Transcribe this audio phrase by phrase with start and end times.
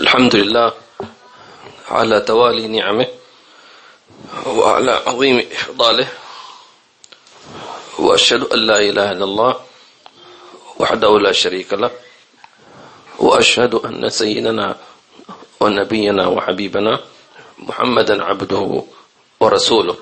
[0.00, 0.72] الحمد لله
[1.90, 3.06] على توالي نعمه
[4.46, 6.08] وعلى عظيم إفضاله
[7.98, 9.52] وأشهد أن لا إله إلا الله
[10.78, 11.90] وحده لا شريك له
[13.18, 14.76] وأشهد أن سيدنا
[15.60, 17.00] ونبينا وحبيبنا
[17.58, 18.82] محمدا عبده
[19.40, 19.96] ورسوله.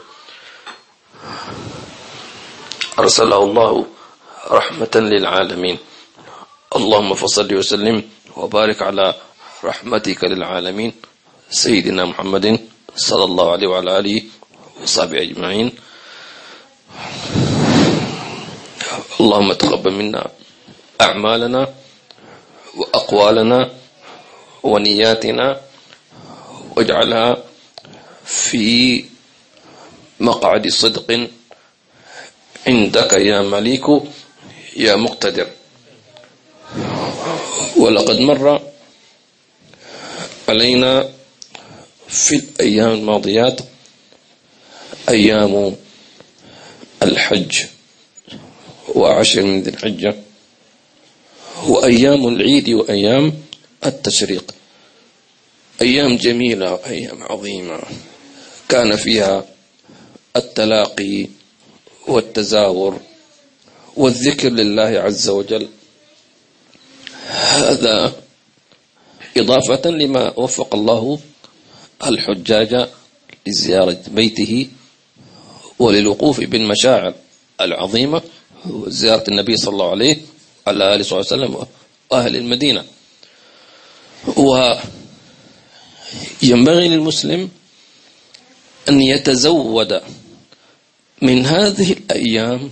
[2.99, 3.87] أرسله الله
[4.51, 5.79] رحمة للعالمين.
[6.77, 7.97] اللهم فصل وسلم
[8.41, 9.15] وبارك على
[9.65, 10.93] رحمتك للعالمين
[11.51, 12.47] سيدنا محمد
[12.97, 14.23] صلى الله عليه وعلى آله
[14.83, 15.69] وصحبه أجمعين.
[19.21, 20.23] اللهم تقبل منا
[21.01, 21.63] أعمالنا
[22.77, 23.61] وأقوالنا
[24.63, 25.61] ونياتنا
[26.77, 27.29] واجعلها
[28.25, 29.05] في
[30.21, 31.29] مقعد صدق
[32.67, 33.87] عندك يا مليك
[34.77, 35.49] يا مقتدر.
[37.77, 38.63] ولقد مر
[40.49, 41.11] علينا
[42.09, 43.61] في الأيام الماضيات
[45.09, 45.77] أيام
[47.03, 47.65] الحج
[48.95, 50.17] وعشر من ذي الحجة
[51.67, 53.33] وأيام العيد وأيام
[53.87, 54.55] التشريق.
[55.83, 57.81] أيام جميلة وأيام عظيمة.
[58.69, 59.45] كان فيها
[60.37, 61.27] التلاقي
[62.07, 63.01] والتزاور
[63.97, 65.69] والذكر لله عز وجل.
[67.31, 68.13] هذا
[69.37, 71.19] إضافة لما وفق الله
[72.07, 72.89] الحجاج
[73.47, 74.69] لزيارة بيته
[75.79, 77.15] وللوقوف بالمشاعر
[77.61, 78.23] العظيمة
[78.67, 80.17] وزيارة النبي صلى الله عليه
[80.67, 81.67] على آله صلى الله عليه وسلم
[82.11, 82.85] وأهل المدينة.
[86.43, 87.51] وينبغي للمسلم
[88.89, 90.01] أن يتزود
[91.23, 92.71] من هذه الأيام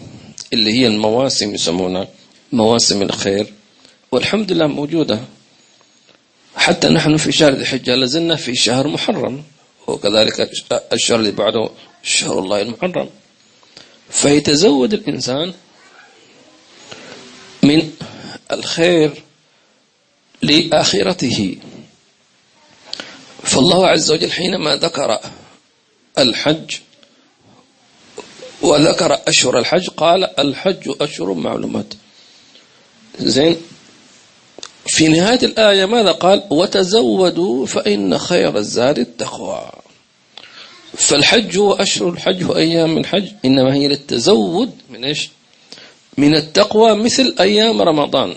[0.53, 2.09] اللي هي المواسم يسمونها
[2.53, 3.53] مواسم الخير
[4.13, 5.21] والحمد لله موجودة.
[6.57, 9.45] حتى نحن في شهر ذي الحجة لازلنا في شهر محرم.
[9.87, 10.51] وكذلك
[10.93, 11.71] الشهر اللي بعده
[12.03, 13.11] شهر الله المحرم.
[14.11, 15.55] فيتزود الإنسان
[17.63, 17.91] من
[18.53, 19.23] الخير
[20.43, 21.57] لآخرته.
[23.43, 25.21] فالله عز وجل حينما ذكر
[26.19, 26.77] الحج
[28.63, 31.95] وذكر أشهر الحج قال الحج أشهر معلومات.
[33.21, 33.57] زين؟
[34.89, 39.71] في نهاية الآية ماذا قال؟ وتزودوا فإن خير الزاد التقوى.
[40.95, 45.31] فالحج هو أشهر الحج وأيام الحج إنما هي للتزود من إيش؟
[46.19, 48.37] من التقوى مثل أيام رمضان.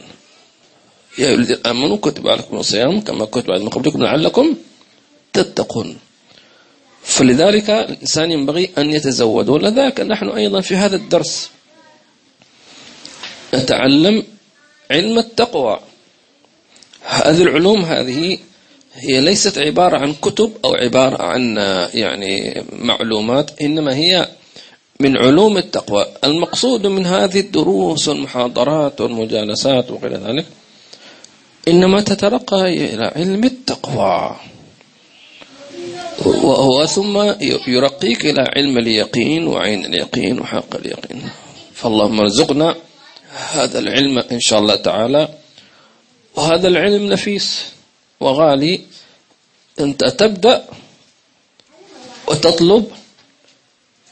[1.17, 4.55] يا الذين آمنوا كتب عليكم الصيام كما كتب على من قبلكم لعلكم
[5.33, 5.97] تتقون.
[7.03, 11.49] فلذلك الإنسان ينبغي أن يتزود ولذلك نحن أيضا في هذا الدرس.
[13.53, 14.23] نتعلم
[14.91, 15.79] علم التقوى.
[17.03, 18.37] هذه العلوم هذه
[18.93, 21.57] هي ليست عبارة عن كتب أو عبارة عن
[21.93, 24.27] يعني معلومات إنما هي
[24.99, 26.05] من علوم التقوى.
[26.23, 30.45] المقصود من هذه الدروس والمحاضرات والمجالسات وغير ذلك
[31.67, 34.35] إنما تترقى إلى علم التقوى.
[36.25, 37.17] وهو ثم
[37.67, 41.29] يرقيك إلى علم اليقين وعين اليقين وحق اليقين.
[41.73, 42.75] فاللهم ارزقنا
[43.51, 45.40] هذا العلم إن شاء الله تعالى.
[46.35, 47.65] وهذا العلم نفيس
[48.19, 48.81] وغالي.
[49.79, 50.65] أنت تبدأ
[52.27, 52.85] وتطلب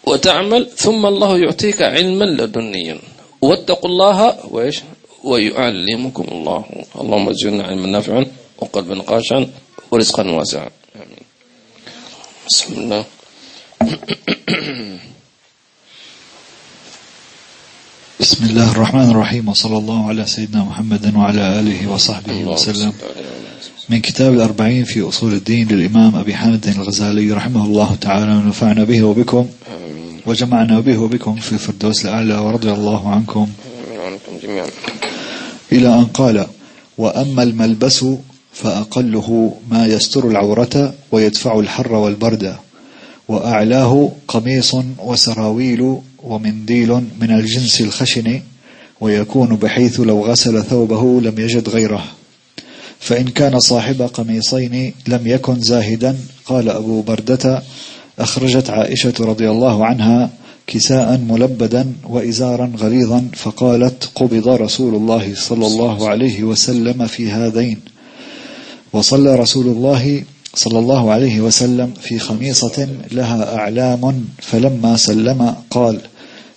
[0.04, 3.00] وتعمل ثم الله يعطيك علما لدنيا.
[3.42, 4.78] واتقوا الله وإيش؟
[5.24, 6.66] ويعلمكم الله.
[7.02, 8.26] اللهم زدنا علما نافعا
[8.58, 9.52] وقلبا خاشعا
[9.92, 10.70] ورزقا واسعا.
[10.96, 11.24] آمين.
[12.48, 13.06] بسم الله.
[18.30, 22.94] بسم الله الرحمن الرحيم وصلى الله على سيدنا محمد وعلى آله وصحبه وسلم
[23.90, 29.04] من كتاب الأربعين في أصول الدين للإمام أبي حامد الغزالي رحمه الله تعالى ونفعنا به
[29.04, 29.46] وبكم
[30.26, 33.48] وجمعنا به وبكم في الفردوس الأعلى ورضي الله عنكم
[35.72, 36.48] إلى أن قال
[36.98, 38.06] وأما الملبس
[38.54, 42.56] فأقله ما يستر العورة ويدفع الحر والبرد
[43.28, 48.42] وأعلاه قميص وسراويل ومنديل من الجنس الخشن
[49.02, 52.04] ويكون بحيث لو غسل ثوبه لم يجد غيره.
[53.00, 57.64] فإن كان صاحب قميصين لم يكن زاهدا قال أبو بردة
[58.20, 60.30] أخرجت عائشة رضي الله عنها
[60.68, 67.80] كساء ملبدا وإزارا غليظا فقالت قبض رسول الله صلى الله عليه وسلم في هذين.
[68.94, 70.24] وصلى رسول الله
[70.54, 76.02] صلى الله عليه وسلم في خميصة لها أعلام فلما سلم قال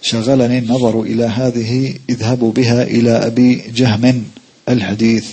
[0.03, 4.25] شغلني النظر إلى هذه اذهبوا بها إلى أبي جهم
[4.69, 5.27] الحديث.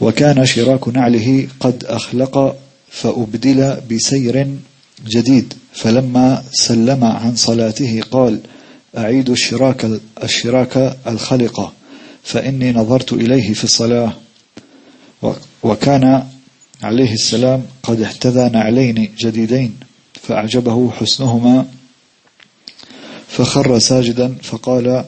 [0.00, 2.56] وكان شراك نعله قد أخلق
[2.90, 4.46] فأبدل بسير
[5.08, 8.40] جديد فلما سلم عن صلاته قال
[8.98, 9.86] أعيد الشراك
[10.24, 11.72] الشراك الخلقة
[12.22, 14.12] فإني نظرت إليه في الصلاة.
[15.62, 16.24] وكان
[16.82, 19.76] عليه السلام قد احتذى نعلين جديدين
[20.22, 21.66] فأعجبه حسنهما
[23.28, 25.04] فخر ساجدا فقال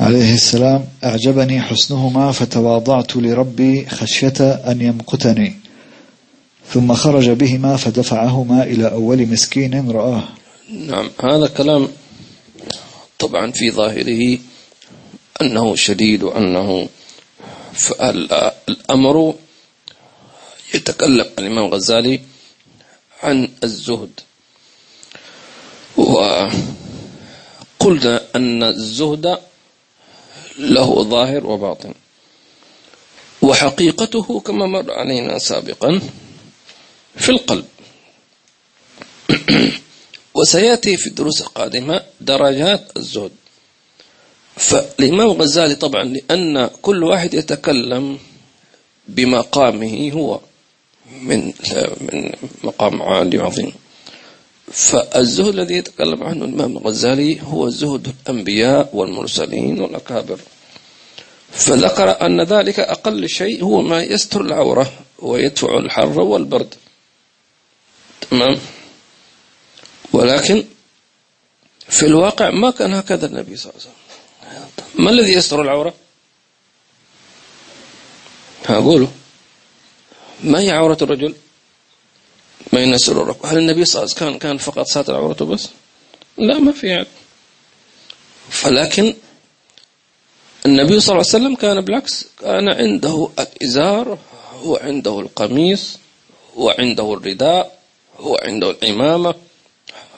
[0.00, 5.56] عليه السلام أعجبني حسنهما فتواضعت لربي خشية أن يمقتني
[6.68, 10.24] ثم خرج بهما فدفعهما إلى أول مسكين رآه.
[10.70, 11.88] نعم هذا كلام
[13.18, 14.38] طبعا في ظاهره
[15.42, 16.88] أنه شديد وأنه
[18.68, 19.34] الأمر
[20.74, 22.20] يتكلم الإمام الغزالي
[23.22, 24.20] عن الزهد.
[25.96, 26.52] وقلنا
[28.36, 29.38] أن الزهد
[30.58, 31.94] له ظاهر وباطن.
[33.42, 36.00] وحقيقته كما مر علينا سابقا
[37.16, 37.64] في القلب.
[40.34, 43.32] وسيأتي في الدروس القادمة درجات الزهد.
[44.56, 48.18] فالإمام الغزالي طبعا لأن كل واحد يتكلم
[49.08, 50.40] بمقامه هو.
[51.10, 51.52] من
[52.00, 52.32] من
[52.64, 53.72] مقام عالي وعظيم.
[54.72, 60.38] فالزهد الذي يتكلم عنه الإمام الغزالي هو زهد الأنبياء والمرسلين والأكابر.
[61.52, 66.74] فذكر أن ذلك أقل شيء هو ما يستر العورة ويدفع الحر والبرد.
[68.30, 68.58] تمام؟
[70.12, 70.64] ولكن
[71.88, 75.04] في الواقع ما كان هكذا النبي صلى الله عليه وسلم.
[75.04, 75.94] ما الذي يستر العورة؟
[78.66, 79.08] هقوله
[80.44, 81.34] ما هي عورة الرجل؟
[82.72, 85.68] ما ينسر الركبة هل النبي صلى الله عليه وسلم كان فقط ساتر عورته بس؟
[86.38, 87.06] لا ما في عد
[88.50, 89.14] فلكن
[90.66, 94.18] النبي صلى الله عليه وسلم كان بالعكس كان عنده الإزار
[94.64, 95.98] وعنده القميص
[96.56, 97.78] وعنده الرداء
[98.20, 99.34] وعنده العمامة.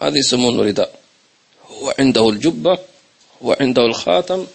[0.00, 1.00] هذه يسمونه رداء
[1.80, 2.78] وعنده الجبة
[3.40, 4.46] وعنده الخاتم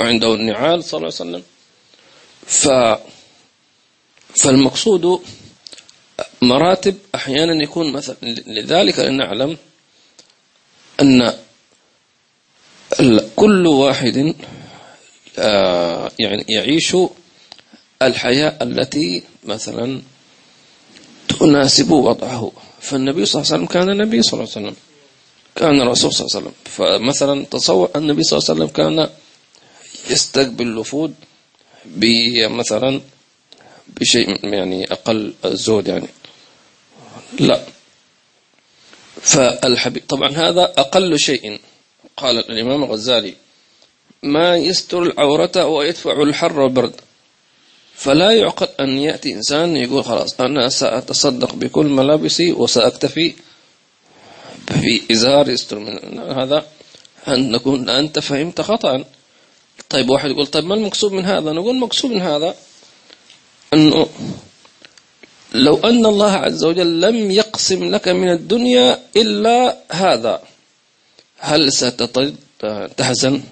[0.00, 1.42] وعنده النعال صلى الله عليه وسلم.
[2.46, 2.68] ف
[4.36, 5.22] فالمقصود
[6.42, 9.56] مراتب أحيانا يكون مثلا لذلك نعلم
[11.00, 11.32] أن
[13.36, 14.34] كل واحد
[15.38, 16.96] آه، يعني يعيش
[18.02, 20.02] الحياة التي مثلا
[21.28, 22.52] تناسب وضعه.
[22.80, 24.76] فالنبي صلى الله عليه وسلم كان النبي صلى الله عليه وسلم.
[25.56, 26.54] كان الرسول صلى الله عليه وسلم.
[26.64, 29.08] فمثلا تصور النبي صلى الله عليه وسلم كان
[30.10, 31.14] يستقبل الوفود
[31.84, 33.00] بمثلا
[33.88, 36.08] بشيء يعني أقل الزود يعني.
[37.40, 37.62] لا.
[39.22, 41.60] فالحبيب طبعا هذا أقل شيء.
[42.16, 43.34] قال الإمام الغزالي
[44.22, 46.92] ما يستر العورة ويدفع الحر والبرد
[47.94, 53.34] فلا يعقل أن يأتي إنسان يقول خلاص أنا سأتصدق بكل ملابسي وسأكتفي
[54.66, 56.66] في إزار يستر من هذا
[57.28, 59.04] أن نكون أنت فهمت خطأ.
[59.90, 62.54] طيب واحد يقول طيب ما المقصود من هذا؟ نقول المقصود من هذا
[63.74, 64.06] أنه
[65.54, 70.42] لو أن الله عز وجل لم يقسم لك من الدنيا إلا هذا
[71.38, 73.42] هل ستحزن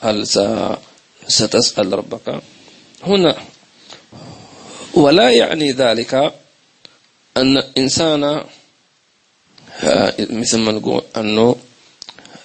[0.00, 0.26] هل
[1.28, 2.40] ستسأل ربك؟
[3.02, 3.36] هنا
[4.94, 6.14] ولا يعني ذلك
[7.36, 8.24] أن الإنسان
[9.82, 11.56] آه، مثل ما نقول أنه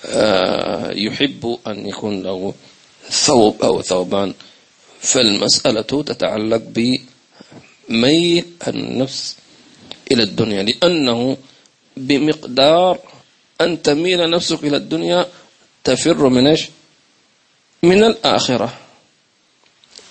[0.06, 2.54] آه، يحب أن يكون له
[3.10, 4.34] ثوب أو ثوبان.
[5.04, 6.64] فالمسألة تتعلق
[7.90, 9.36] بميل النفس
[10.12, 11.38] إلى الدنيا لأنه
[11.98, 13.00] بمقدار
[13.62, 15.28] أن تميل نفسك إلى الدنيا
[15.84, 16.70] تفر من إيش؟
[17.84, 18.74] من الآخرة.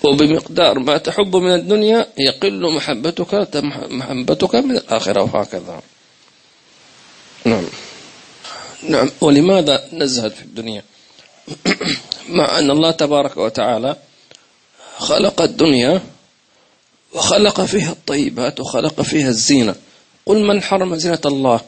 [0.04, 3.34] وبمقدار ما تحب من الدنيا يقل محبتك
[3.90, 5.82] محبتك من الآخرة وهكذا.
[7.44, 7.64] نعم.
[8.88, 9.10] نعم.
[9.20, 10.82] ولماذا نزهد في الدنيا؟
[12.38, 13.96] مع أن الله تبارك وتعالى
[14.98, 16.02] خلق الدنيا
[17.12, 19.74] وخلق فيها الطيبات وخلق فيها الزينة.
[20.26, 21.60] قل من حرم زينة الله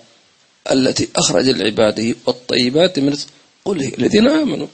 [0.70, 3.16] التي أخرج العباده والطيبات من
[3.64, 4.66] قل الذين آمنوا.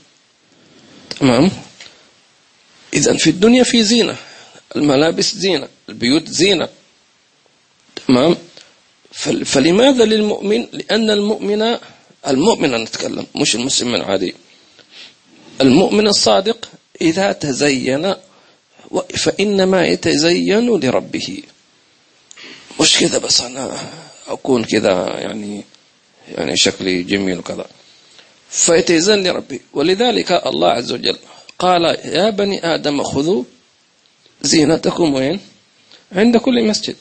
[1.21, 1.51] تمام؟
[2.95, 4.17] إذا في الدنيا في زينة
[4.77, 6.69] الملابس زينة البيوت زينة.
[8.07, 8.37] تمام؟
[9.45, 11.79] فلماذا للمؤمن؟ لأن المؤمن
[12.27, 14.35] المؤمن نتكلم مش المسلم العادي.
[15.61, 16.69] المؤمن الصادق
[17.01, 18.15] إذا تزين
[19.17, 21.43] فإنما يتزين لربه.
[22.81, 23.77] مش كذا بس أنا
[24.29, 25.65] أكون كذا يعني
[26.29, 27.67] يعني شكلي جميل وكذا.
[28.51, 29.61] فيتزين لربه.
[29.73, 31.17] ولذلك الله عز وجل
[31.59, 33.45] قال يا بني آدم خذوا
[34.43, 35.41] زينتكم وين؟
[36.13, 36.97] عند كل مسجد.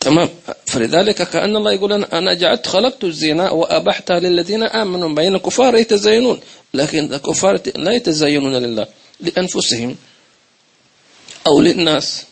[0.00, 0.28] تمام؟
[0.66, 6.40] فلذلك كأن الله يقول أنا, جعلت خلقت الزنا وأبحتها للذين آمنوا بين الكفار يتزينون.
[6.74, 8.86] لكن الكفار لا يتزينون لله
[9.20, 9.96] لأنفسهم.
[11.46, 12.22] أو للناس.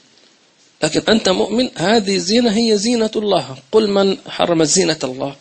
[0.82, 3.56] لكن أنت مؤمن هذه الزينة هي زينة الله.
[3.72, 5.36] قل من حرم زينة الله؟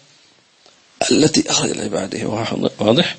[1.11, 2.27] التي أخرج لعباده.
[2.79, 3.17] واضح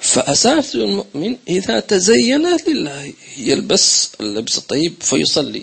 [0.00, 5.62] فأساس المؤمن إذا تزين لله يلبس اللبس الطيب فيصلي.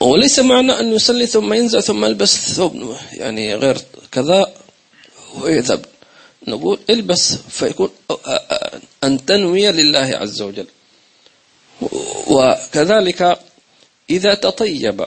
[0.00, 3.78] وليس معنى أن يصلي ثم ينزع ثم يلبس ثوب يعني غير
[4.12, 4.54] كذا
[5.40, 5.84] ويذهب.
[6.48, 7.90] نقول البس فيكون
[9.04, 10.66] أن تنوي لله عز وجل.
[12.26, 13.38] وكذلك
[14.10, 15.06] إذا تطيب.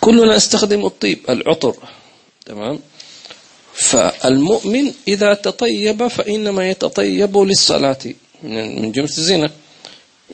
[0.00, 1.76] كلنا نستخدم الطيب العطر
[2.46, 2.80] تمام؟
[3.74, 7.98] فالمؤمن إذا تطيب فإنما يتطيب للصلاة
[8.42, 9.50] من جملة الزينة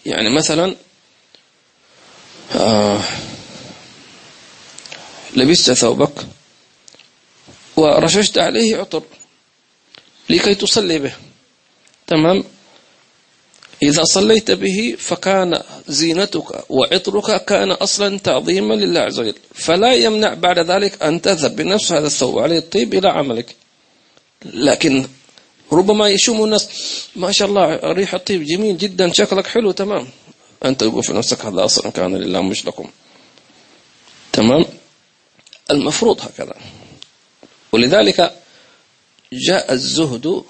[0.06, 0.74] يعني مثلا
[2.56, 3.00] آه
[5.36, 6.26] لبست ثوبك
[7.76, 9.02] ورششت عليه عطر
[10.30, 11.12] لكي تصلي به
[12.06, 12.44] تمام؟
[13.82, 19.34] إذا صليت به فكان زينتك وعطرك كان أصلا تعظيما لله عز وجل.
[19.54, 22.58] فلا يمنع بعد ذلك أن تذهب بنفس هذا الثوب عليه.
[22.58, 23.56] الطيب إلى عملك.
[24.44, 25.06] لكن
[25.72, 26.68] ربما يشم الناس.
[27.16, 30.08] ما شاء الله ريح الطيب جميل جدا شكلك حلو تمام.
[30.64, 32.90] أنت تقول في نفسك هذا أصلا كان لله مش لكم
[34.32, 34.64] تمام؟
[35.70, 36.54] المفروض هكذا.
[37.72, 38.32] ولذلك
[39.32, 40.44] جاء الزهد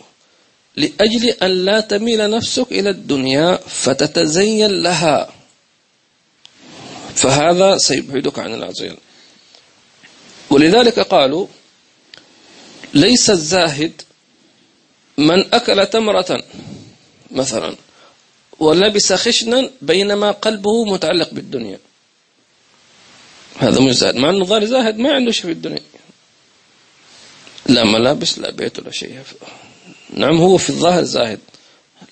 [0.78, 5.18] لأجل أن لا تميل نفسك إلى الدنيا فتتزين لها.
[7.14, 8.97] فهذا سيبعدك عن وجل
[10.50, 11.47] ولذلك قالوا
[12.94, 14.02] ليس الزاهد
[15.18, 16.42] من أكل تمرة
[17.30, 17.76] مثلا
[18.58, 21.78] ولبس خشنا بينما قلبه متعلق بالدنيا.
[23.58, 24.16] هذا مش زاهد.
[24.16, 25.82] مع أنه ظاهر زاهد ما عنده شيء في الدنيا.
[27.66, 29.23] لا ملابس لا بيت ولا شيء.
[30.18, 31.40] نعم هو في الظاهر زاهد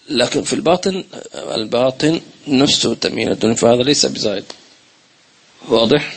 [0.09, 4.45] لكن في الباطن الباطن نفسه تميل الدنيا فهذا ليس بزاهد.
[5.69, 6.15] واضح؟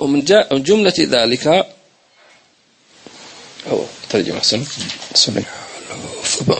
[0.00, 1.46] ومن جملة ذلك
[3.70, 4.64] أو ترجم أحسن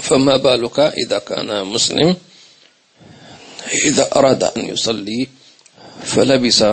[0.02, 2.16] فما بالك إذا كان مسلم
[3.72, 5.28] إذا أراد أن يصلي
[6.04, 6.64] فلبس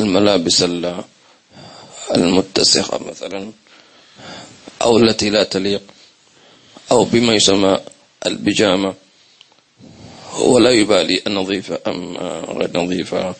[0.00, 0.64] الملابس
[2.14, 3.52] المتسخة مثلا
[4.82, 5.82] أو التي لا تليق.
[6.90, 7.78] أو بما يسمى
[8.26, 8.94] البجامة
[10.38, 12.16] ولا يبالي النظيفة أم
[12.58, 13.34] غير نظيفة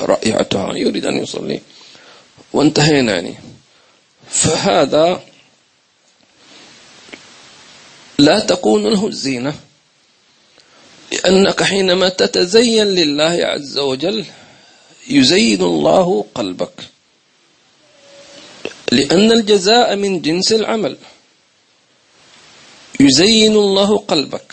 [0.00, 1.60] رائحتها يريد أن يصلي.
[2.52, 3.34] وانتهينا يعني
[4.30, 5.22] فهذا
[8.18, 9.54] لا تكون له الزينة.
[11.12, 14.24] لأنك حينما تتزين لله عز وجل
[15.08, 16.80] يزين الله قلبك.
[18.92, 20.96] لأن الجزاء من جنس العمل.
[23.00, 24.52] يزين الله قلبك.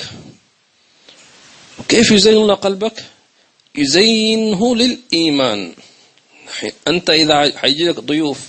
[1.90, 3.06] كيف يزين الله قلبك؟
[3.76, 5.74] يزينه للإيمان.
[6.88, 8.40] أنت إذا حيجي لك ضيوف.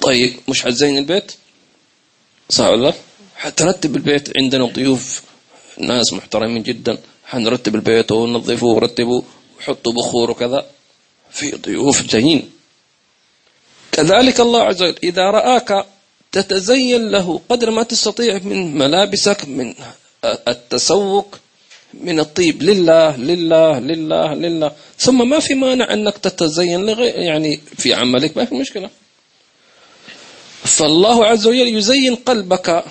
[0.00, 1.32] طيب مش حتزين البيت؟
[2.50, 2.92] صح ولا
[3.36, 5.22] حترتب البيت عندنا ضيوف.
[5.78, 6.98] ناس محترمين جدا.
[7.24, 9.24] حنرتب البيت وننظفه ورتبه
[9.58, 10.66] وحطوا بخور وكذا.
[11.30, 12.50] في ضيوف جايين.
[13.92, 15.86] كذلك الله عز وجل إذا رآك
[16.32, 19.74] تتزين له قدر ما تستطيع من ملابسك من
[20.24, 21.38] التسوق
[21.94, 22.62] من الطيب.
[22.62, 24.72] لله لله لله لله.
[24.98, 28.90] ثم ما في مانع أنك تتزين لغير يعني في عملك ما في مشكلة.
[30.64, 32.84] فالله عز وجل يزين قلبك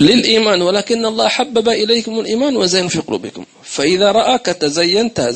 [0.00, 3.44] للإيمان ولكن الله حبب إليكم الإيمان وزين في قلوبكم.
[3.62, 5.34] فإذا رآك تزينت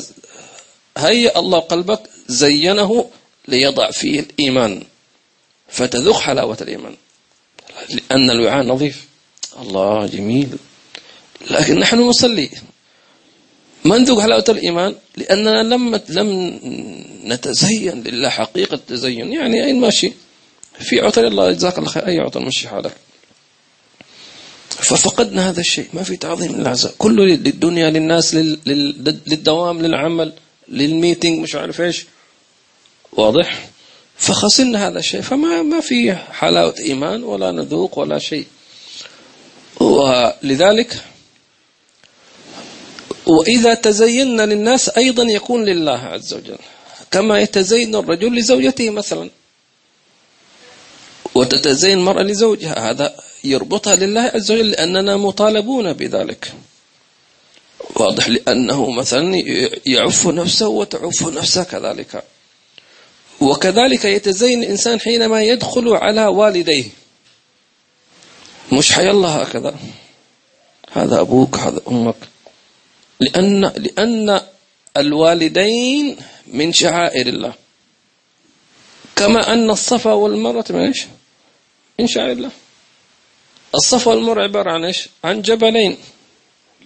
[0.99, 3.11] هيأ الله قلبك زينه
[3.49, 4.83] ليضع فيه الإيمان.
[5.69, 6.97] فتذوق حلاوة الإيمان.
[7.91, 9.05] لأن الوعاء نظيف.
[9.61, 10.49] الله جميل.
[11.51, 12.51] لكن نحن نصلي.
[13.85, 16.61] ما نذوق حلاوة الإيمان؟ لأننا لم لم
[17.25, 19.33] نتزين لله حقيقة التزين.
[19.33, 20.13] يعني أين ماشي
[20.81, 22.07] في عطر الله جزاك الله خير.
[22.07, 22.97] أي عطر مشي حالك.
[24.69, 25.89] ففقدنا هذا الشيء.
[25.93, 30.33] ما في تعظيم لله عز كله للدنيا للناس للدوام للعمل
[30.69, 32.07] للميتينج مش عارف إيش.
[33.13, 33.69] واضح؟
[34.19, 35.21] فخسرنا هذا الشيء.
[35.21, 38.47] فما ما في حلاوة إيمان ولا نذوق ولا شيء.
[39.81, 41.03] ولذلك
[43.27, 46.59] وإذا تزينا للناس أيضا يكون لله عز وجل.
[47.11, 49.31] كما يتزين الرجل لزوجته مثلا.
[51.35, 52.91] وتتزين المرأة لزوجها.
[52.91, 56.53] هذا يربطها لله عز وجل لأننا مطالبون بذلك.
[57.97, 59.43] واضح لأنه مثلا
[59.87, 62.25] يعف نفسه وتعف نفسه كذلك.
[63.41, 66.85] وكذلك يتزين الإنسان حينما يدخل على والديه.
[68.73, 69.75] مش حي الله هكذا.
[70.93, 72.17] هذا أبوك هذا أمك.
[73.21, 74.41] لأن لأن
[74.97, 76.17] الوالدين
[76.47, 77.53] من شعائر الله.
[79.17, 81.07] كما أن الصفا والمروة من إيش؟
[82.01, 82.51] من شعائر الله.
[83.75, 85.97] الصفا والمروة عبارة عن إيش؟ عن جبلين.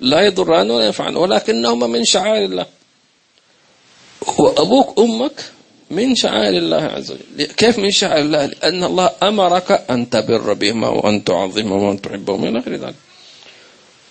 [0.01, 2.67] لا يضران ولا ينفعان ولكنهما من شعائر الله.
[4.39, 5.53] وأبوك أمك
[5.93, 7.53] من شعائر الله عز وجل.
[7.57, 12.59] كيف من شعائر الله؟ لأن الله أمرك أن تبر بهما وأن تعظمهما وأن تحبهما إلى
[12.59, 12.95] آخر ذلك.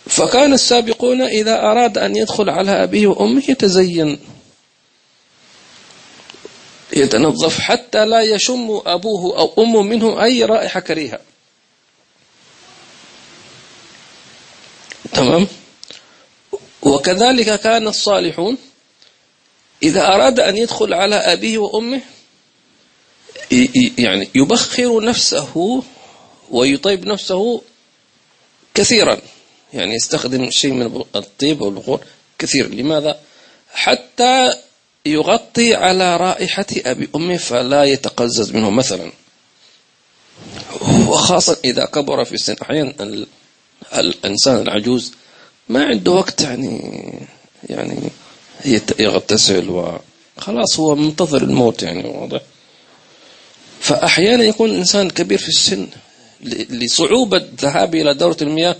[0.05, 4.19] فكان السابقون إذا أراد أن يدخل على أبيه وأمه يتزين.
[6.93, 11.19] يتنظف حتى لا يشم أبوه أو أمه منه أي رائحة كريهة.
[15.13, 15.47] تمام؟
[16.81, 18.57] وكذلك كان الصالحون
[19.83, 22.01] إذا أراد أن يدخل على أبيه وأمه
[23.97, 25.83] يعني يبخر نفسه
[26.51, 27.61] ويطيب نفسه
[28.73, 29.17] كثيرا.
[29.73, 31.99] يعني يستخدم شيء من الطيب والبخور
[32.39, 33.19] كثير لماذا؟
[33.73, 34.53] حتى
[35.05, 39.11] يغطي على رائحة أبي أمه فلا يتقزز منه مثلا.
[41.07, 43.25] وخاصة إذا كبر في السن أحيانا
[43.93, 45.13] الإنسان العجوز
[45.69, 46.81] ما عنده وقت يعني
[47.69, 48.09] يعني
[48.99, 52.41] يغتسل وخلاص هو منتظر الموت يعني واضح؟
[53.79, 55.87] فأحيانا يكون الإنسان كبير في السن
[56.69, 58.75] لصعوبة ذهابه إلى دورة المياه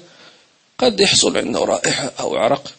[0.78, 2.72] قد يحصل عنده رائحة أو عرق.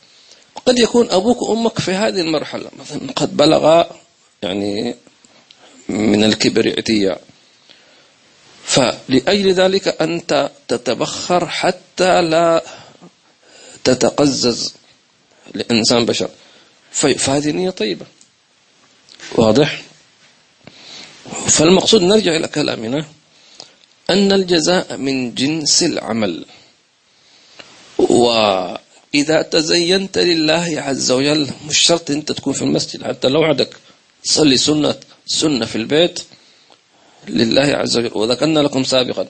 [0.67, 3.85] قد يكون أبوك وأمك في هذه المرحلة مثلا قد بلغ
[4.43, 4.97] يعني
[5.89, 7.17] من الكبر عتيا
[8.65, 12.65] فلأجل ذلك أنت تتبخر حتى لا
[13.85, 14.75] تتقزز
[15.55, 16.31] لإنسان بشر.
[16.93, 18.07] فهذه نية طيبة.
[19.35, 19.83] واضح؟
[21.49, 23.07] فالمقصود نرجع إلى كلامنا
[24.11, 26.45] أن الجزاء من جنس العمل.
[27.99, 33.77] وإذا تزينت لله عز وجل مش شرط أنت تكون في المسجد حتى لو عندك
[34.25, 34.95] تصلي سنة
[35.27, 36.21] سنة في البيت
[37.29, 38.11] لله عز وجل.
[38.15, 39.29] وذكرنا لكم سابقا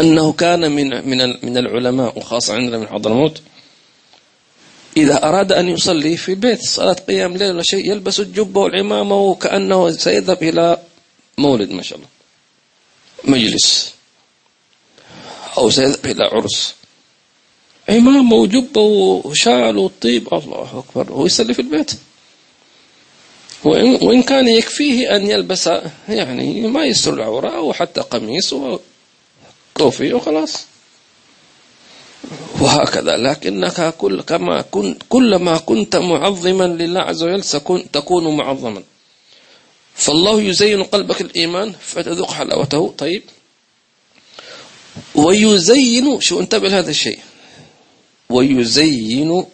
[0.00, 3.42] أنه كان من من من العلماء وخاصة عندنا من حضرموت
[4.96, 9.90] إذا أراد أن يصلي في البيت صلاة قيام ليل ولا شيء يلبس الجبة والعمامة وكأنه
[9.90, 10.78] سيذهب إلى
[11.38, 12.08] مولد ما شاء الله
[13.24, 13.94] مجلس
[15.58, 16.74] أو سيذهب إلى عرس.
[17.88, 21.90] عمامة وجبة وشال وطيب الله أكبر هو يصلي في البيت.
[23.64, 25.70] وإن, وإن كان يكفيه أن يلبس
[26.08, 30.66] يعني ما يستر العورة أو حتى قميص وكوفي وخلاص.
[32.60, 33.16] وهكذا.
[33.16, 37.42] لكنك كل كما كنت كلما كنت معظما لله عز وجل
[37.92, 38.82] تكون معظما.
[39.94, 42.94] فالله يزين قلبك الإيمان فتذوق حلاوته.
[42.98, 43.22] طيب.
[45.14, 47.18] ويزين شو انتبه لهذا الشيء.
[48.30, 49.44] ويزين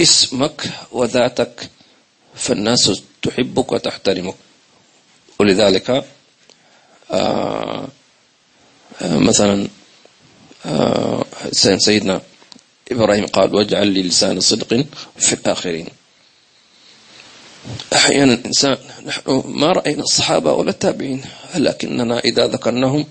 [0.00, 1.70] اسمك وذاتك
[2.34, 4.34] فالناس تحبك وتحترمك.
[5.40, 6.04] ولذلك
[7.10, 7.88] آه،
[9.02, 9.68] آه، مثلا
[11.78, 12.22] سيدنا
[12.92, 14.86] إبراهيم قال واجعل لي لسان صدق
[15.18, 15.86] في الآخرين.
[17.92, 21.24] أحيانا الإنسان نحن ما رأينا الصحابة ولا التابعين
[21.54, 23.06] لكننا إذا ذكرناهم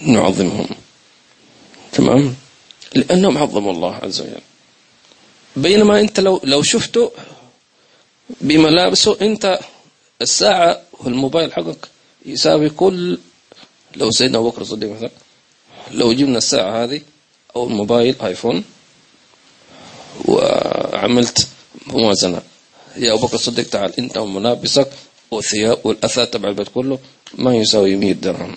[0.00, 0.68] نعظمهم.
[1.92, 2.34] تمام؟
[2.94, 4.40] لأنهم عظموا الله عز وجل.
[5.56, 7.12] بينما أنت لو لو شفته
[8.40, 9.58] بملابسه أنت
[10.22, 11.88] الساعة والموبايل حقك
[12.26, 13.18] يساوي كل
[13.96, 15.10] لو سيدنا أبو بكر الصديق مثلا
[15.90, 17.00] لو جبنا الساعة هذه
[17.56, 18.64] أو الموبايل آيفون
[20.24, 21.48] وعملت
[21.86, 22.42] موازنة.
[22.96, 24.88] يا أبو بكر الصديق تعال أنت وملابسك
[25.30, 26.98] والثياب والأثاث تبع البيت كله
[27.34, 28.56] ما يساوي 100 درهم.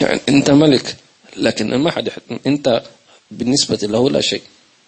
[0.00, 0.96] يعني أنت ملك
[1.36, 2.10] لكن ما حد
[2.46, 2.82] أنت
[3.30, 4.42] بالنسبة له لا شيء.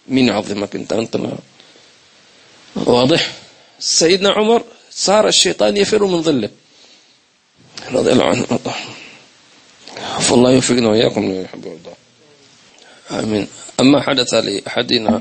[0.09, 1.39] مين يعظمك؟ أنت أنت ما.
[2.77, 3.33] واضح؟
[3.81, 6.51] سيدنا عمر صار الشيطان يفر من ظله.
[7.93, 8.59] رضي الله عنه
[10.21, 11.95] فالله يوفقنا وإياكم لما يحب ويرضى
[13.11, 13.49] آمين.
[13.81, 15.21] أما حدث لأحدنا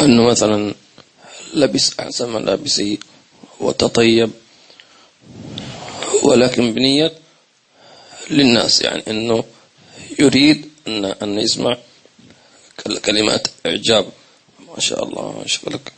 [0.00, 0.74] أنه مثلا
[1.54, 2.98] لبس أحسن ملابسه
[3.60, 4.30] وتطيب
[6.22, 7.12] ولكن بنية
[8.30, 9.44] للناس يعني أنه
[10.18, 11.76] يريد أن, أن يسمع
[13.04, 14.06] كلمات إعجاب.
[14.68, 15.92] ما شاء الله شكلك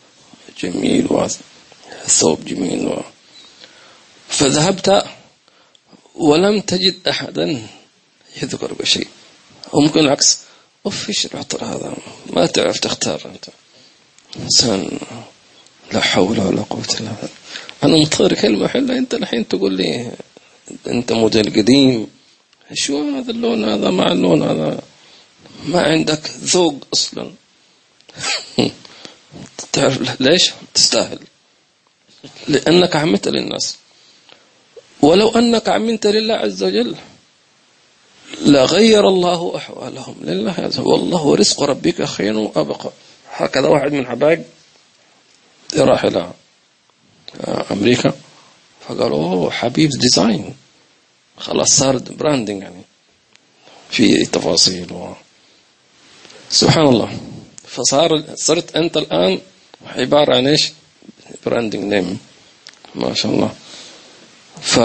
[0.62, 3.02] جميل وثوب جميل و...
[4.28, 5.04] فذهبت
[6.20, 7.62] ولم تجد أحدا
[8.42, 9.08] يذكر بشيء.
[9.72, 10.38] وممكن العكس.
[10.86, 11.94] أوف إيش العطر هذا؟
[12.26, 13.44] ما تعرف تختار أنت.
[14.36, 14.98] إنسان
[15.92, 17.28] لا حول ولا قوة إلا بالله.
[17.84, 18.98] أنا منتظر كلمة حلة.
[18.98, 20.12] أنت الحين تقول لي
[20.86, 22.06] أنت موديل قديم.
[22.74, 24.82] شو هذا اللون هذا؟ مع اللون هذا.
[25.64, 27.30] ما عندك ذوق أصلا.
[29.72, 31.18] تعرف ليش؟ تستاهل.
[32.48, 33.76] لأنك عملت للناس.
[35.02, 36.94] ولو أنك عملت لله عز وجل
[38.42, 42.90] لغير الله أحوالهم لله عز والله رزق ربك خير وأبقى.
[43.32, 44.44] هكذا واحد من حبايب
[45.76, 46.32] راح إلى
[47.70, 48.12] أمريكا.
[48.88, 50.54] فقالوا حبيب design
[51.38, 52.82] خلاص صار branding يعني
[53.90, 55.14] في تفاصيل.
[56.50, 57.18] سبحان الله.
[57.66, 59.38] فصار صرت أنت الآن
[59.86, 60.72] عبارة عن إيش؟
[61.46, 62.18] branding name
[62.94, 63.54] ما شاء الله.
[64.62, 64.80] ف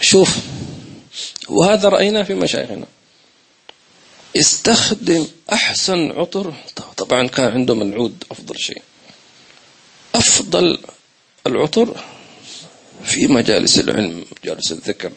[0.00, 0.36] شوف
[1.48, 2.86] وهذا رأيناه في مشايخنا.
[4.36, 6.54] استخدم أحسن عطر
[6.96, 8.82] طبعا كان عندهم العود أفضل شيء.
[10.14, 10.78] أفضل
[11.46, 12.04] العطر
[13.04, 15.12] في مجالس العلم مجالس الذكر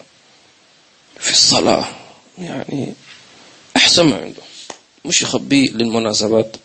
[1.20, 1.86] في الصلاة
[2.38, 2.94] يعني
[3.76, 4.42] أحسن ما عنده.
[5.06, 6.56] مش يخبيه للمناسبات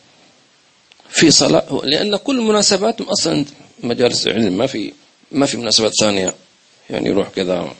[1.10, 3.44] في صلاة لأن كل المناسبات أصلا
[3.82, 4.92] مجالس العلم ما في.
[5.32, 6.34] ما في مناسبات ثانية.
[6.90, 7.74] يعني يروح كذا.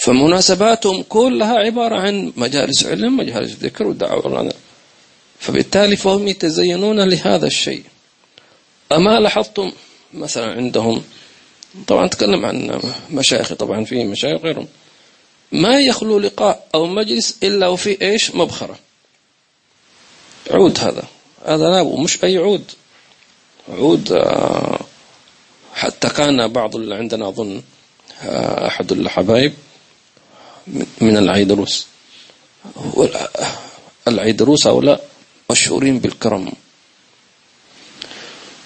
[0.00, 4.52] فمناسباتهم كلها عبارة عن مجالس علم مجالس ذكر ودعوة
[5.38, 7.82] فبالتالي فهم يتزينون لهذا الشيء.
[8.92, 9.72] أما لاحظتم
[10.14, 11.02] مثلا عندهم
[11.86, 14.68] طبعا أتكلم عن مشايخ طبعا في مشايخ غيرهم
[15.52, 18.78] ما يخلو لقاء أو مجلس إلا وفي إيش؟ مبخرة.
[20.50, 21.04] عود هذا.
[21.46, 22.64] هذا لا مش أي عود.
[23.68, 24.80] عود آه،
[25.76, 27.62] حتى كان بعض اللي عندنا أظن
[28.22, 29.54] آه، أحد الحبايب
[31.00, 31.86] من العيدروس.
[34.08, 35.08] العيدروس هؤلاء
[35.50, 36.52] مشهورين بالكرم.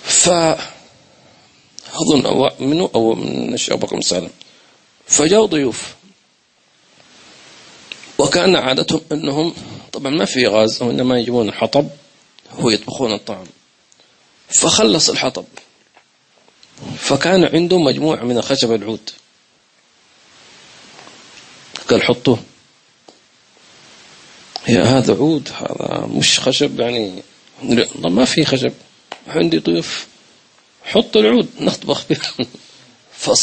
[0.03, 0.29] ف
[1.95, 4.31] أظن أو منه أو من الشيخ بكر مسالم
[5.07, 5.95] فجاءوا ضيوف.
[8.19, 9.55] وكان عادتهم أنهم
[9.93, 11.89] طبعا ما في غاز وإنما يجيبون الحطب
[12.59, 13.47] ويطبخون الطعام.
[14.49, 15.45] فخلص الحطب.
[16.99, 19.11] فكان عنده مجموعة من الخشب العود.
[21.89, 22.39] قال حطوه.
[24.69, 27.23] يا هذا عود هذا مش خشب يعني.
[27.99, 28.73] ما في خشب.
[29.27, 30.07] عندي ضيوف.
[30.85, 32.19] حط العود نطبخ به.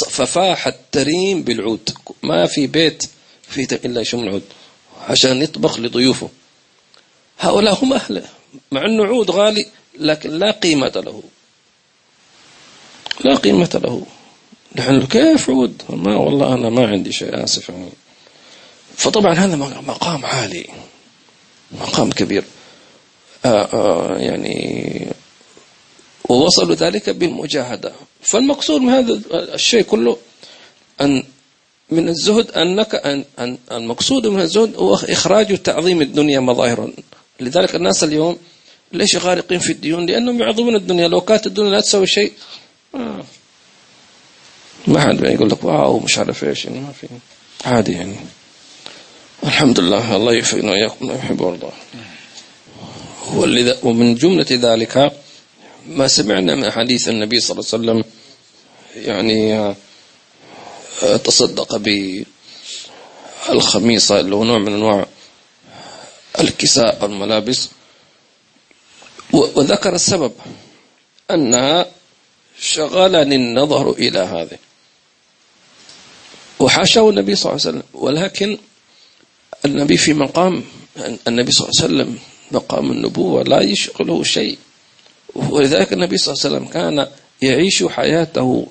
[0.10, 1.90] ففاح التريم بالعود.
[2.24, 3.04] ما في بيت
[3.50, 4.44] فيه إلا يشم العود.
[5.08, 6.30] عشان يطبخ لضيوفه.
[7.40, 8.30] هؤلاء هم أهله.
[8.72, 9.66] مع أنه عود غالي
[10.00, 11.24] لكن لا قيمة له.
[13.20, 14.06] لا قيمة له.
[14.76, 17.90] نحن كيف عود؟ ما والله أنا ما عندي شيء آسف يعني.
[18.96, 20.66] فطبعا هذا مقام عالي.
[21.72, 22.44] مقام كبير.
[23.46, 25.08] آآ آه، آآ آه، يعني
[26.30, 27.92] ووصلوا ذلك بالمجاهدة.
[28.22, 30.18] فالمقصود من هذا الشيء كله
[31.02, 31.24] أن
[31.90, 36.92] من الزهد أنك أن أن المقصود من الزهد هو إخراج تعظيم الدنيا مظاهرا.
[37.40, 38.38] لذلك الناس اليوم
[38.92, 41.08] ليش غارقين في الديون؟ لأنهم يعظمون الدنيا.
[41.08, 42.32] لو كانت الدنيا لا تسوي شيء
[44.88, 47.08] ما حد يقول لك واو مش عارف إيش يعني ما في.
[47.66, 48.16] عادي يعني.
[49.44, 51.42] الحمد لله الله يوفقنا وإياكم ما يحب
[53.84, 55.12] ومن جملة ذلك
[55.88, 58.04] ما سمعنا من حديث النبي صلى الله عليه وسلم
[58.96, 59.56] يعني
[61.04, 61.82] آه، تصدق
[63.48, 65.06] بالخميصة اللي هو نوع من أنواع
[66.40, 67.70] الكساء الملابس
[69.34, 70.32] وذكر السبب
[71.32, 71.86] أنها
[72.60, 74.58] شغلني النظر إلى هذه.
[76.60, 77.84] وحاشاه النبي صلى الله عليه وسلم.
[77.94, 78.58] ولكن
[79.66, 80.64] النبي في مقام
[81.28, 82.20] النبي صلى الله عليه وسلم
[82.52, 84.58] مقام النبوة لا يشغله شيء.
[85.36, 87.08] ولذلك النبي صلى الله عليه وسلم كان
[87.42, 88.68] يعيش حياته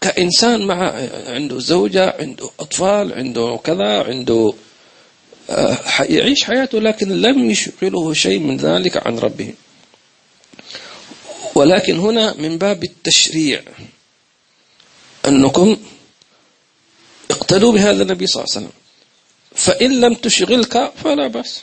[0.00, 0.92] كإنسان مع
[1.26, 4.54] عنده زوجة عنده أطفال عنده كذا عنده
[5.50, 9.54] آه، يعيش حياته لكن لم يشغله شيء من ذلك عن ربه.
[11.54, 13.62] ولكن هنا من باب التشريع
[15.28, 15.76] أنكم
[17.30, 18.78] اقتدوا بهذا النبي صلى الله عليه وسلم.
[19.54, 21.62] فإن لم تشغلك فلا بأس.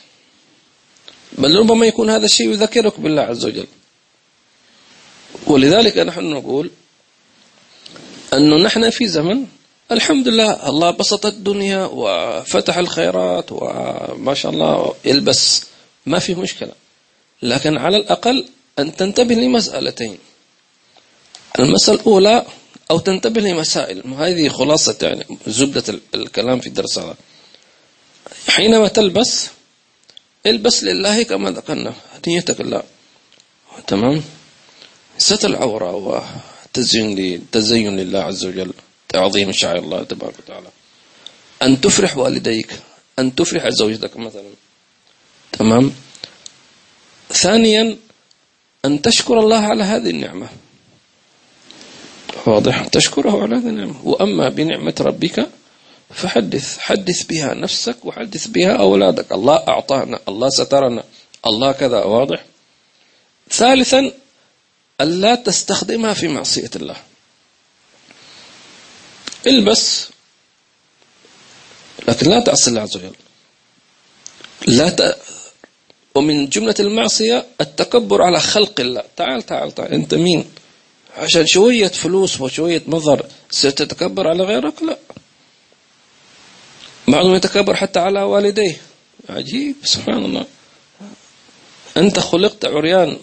[1.32, 3.66] بل ربما يكون هذا الشيء يذكرك بالله عز وجل.
[5.46, 6.70] ولذلك نحن نقول
[8.32, 9.46] أنه نحن في زمن
[9.92, 15.64] الحمد لله الله بسط الدنيا وفتح الخيرات وما شاء الله يلبس.
[16.06, 16.72] ما في مشكلة.
[17.42, 20.18] لكن على الأقل أن تنتبه لمسألتين.
[21.58, 22.46] المسألة الأولى
[22.90, 24.14] أو تنتبه لمسائل.
[24.14, 27.16] هذه خلاصة يعني زبدة الكلام في الدرس هذا.
[28.48, 29.48] حينما تلبس
[30.46, 31.94] البس لله كما ذكرنا.
[32.26, 32.82] نيتك الله
[33.86, 34.22] تمام؟
[35.18, 38.72] ستر العورة وتزين تزين لله عز وجل.
[39.08, 40.68] تعظيم شعائر الله تبارك وتعالى.
[41.62, 42.72] أن تفرح والديك.
[43.18, 44.50] أن تفرح زوجتك مثلا.
[45.52, 45.92] تمام؟
[47.32, 47.96] ثانيا
[48.84, 50.48] أن تشكر الله على هذه النعمة.
[52.46, 52.86] واضح.
[52.86, 54.06] تشكره على هذه النعمة.
[54.06, 55.48] وأما بنعمة ربك
[56.14, 56.78] فحدث.
[56.78, 59.32] حدث بها نفسك وحدث بها أولادك.
[59.32, 60.18] الله أعطانا.
[60.28, 61.04] الله سترنا.
[61.46, 62.04] الله كذا.
[62.04, 62.44] واضح.
[63.50, 64.12] ثالثا
[65.00, 66.96] ألا تستخدمها في معصية الله.
[69.46, 70.08] البس.
[72.08, 73.14] لكن لا تعصي الله عز وجل
[74.66, 75.16] لا.
[76.14, 79.02] ومن جملة المعصية التكبر على خلق الله.
[79.16, 79.92] تعال تعال تعال.
[79.92, 80.44] أنت مين؟
[81.16, 84.98] عشان شوية فلوس وشوية مظهر ستتكبر على غيرك؟ لا.
[87.08, 88.76] بعضهم يتكبر حتى على والديه.
[89.28, 90.46] عجيب سبحان الله.
[91.96, 93.16] أنت خلقت عريان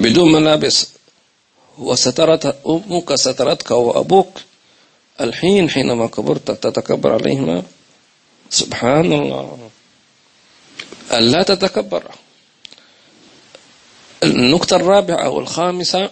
[0.00, 0.88] بدون ملابس
[1.78, 4.38] وسترت أمك سترتك وأبوك.
[5.20, 7.62] الحين حينما كبرت تتكبر عليهما.
[8.50, 9.70] سبحان الله.
[11.14, 12.10] ألا تتكبر.
[14.24, 16.10] النقطة الرابعة والخامسة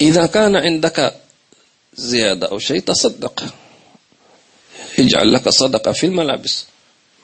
[0.00, 1.14] إذا كان عندك
[1.94, 3.44] زيادة أو شيء تصدق.
[4.98, 6.64] يجعل لك صدقة في الملابس.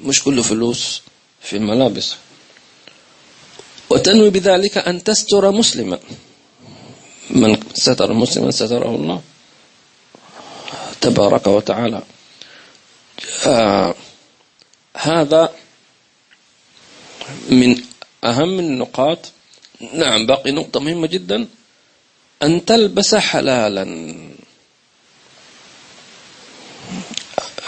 [0.00, 1.02] مش كله فلوس
[1.40, 2.14] في الملابس.
[3.90, 5.98] وتنوي بذلك أن تستر مسلما.
[7.31, 9.22] من ستر مسلما ستره الله.
[11.00, 12.02] تبارك وتعالى.
[13.46, 13.94] آه
[14.96, 15.52] هذا
[17.50, 17.82] من
[18.24, 19.18] أهم النقاط.
[19.92, 21.46] نعم باقي نقطة مهمة جدا.
[22.42, 23.82] أن تلبس حلالا.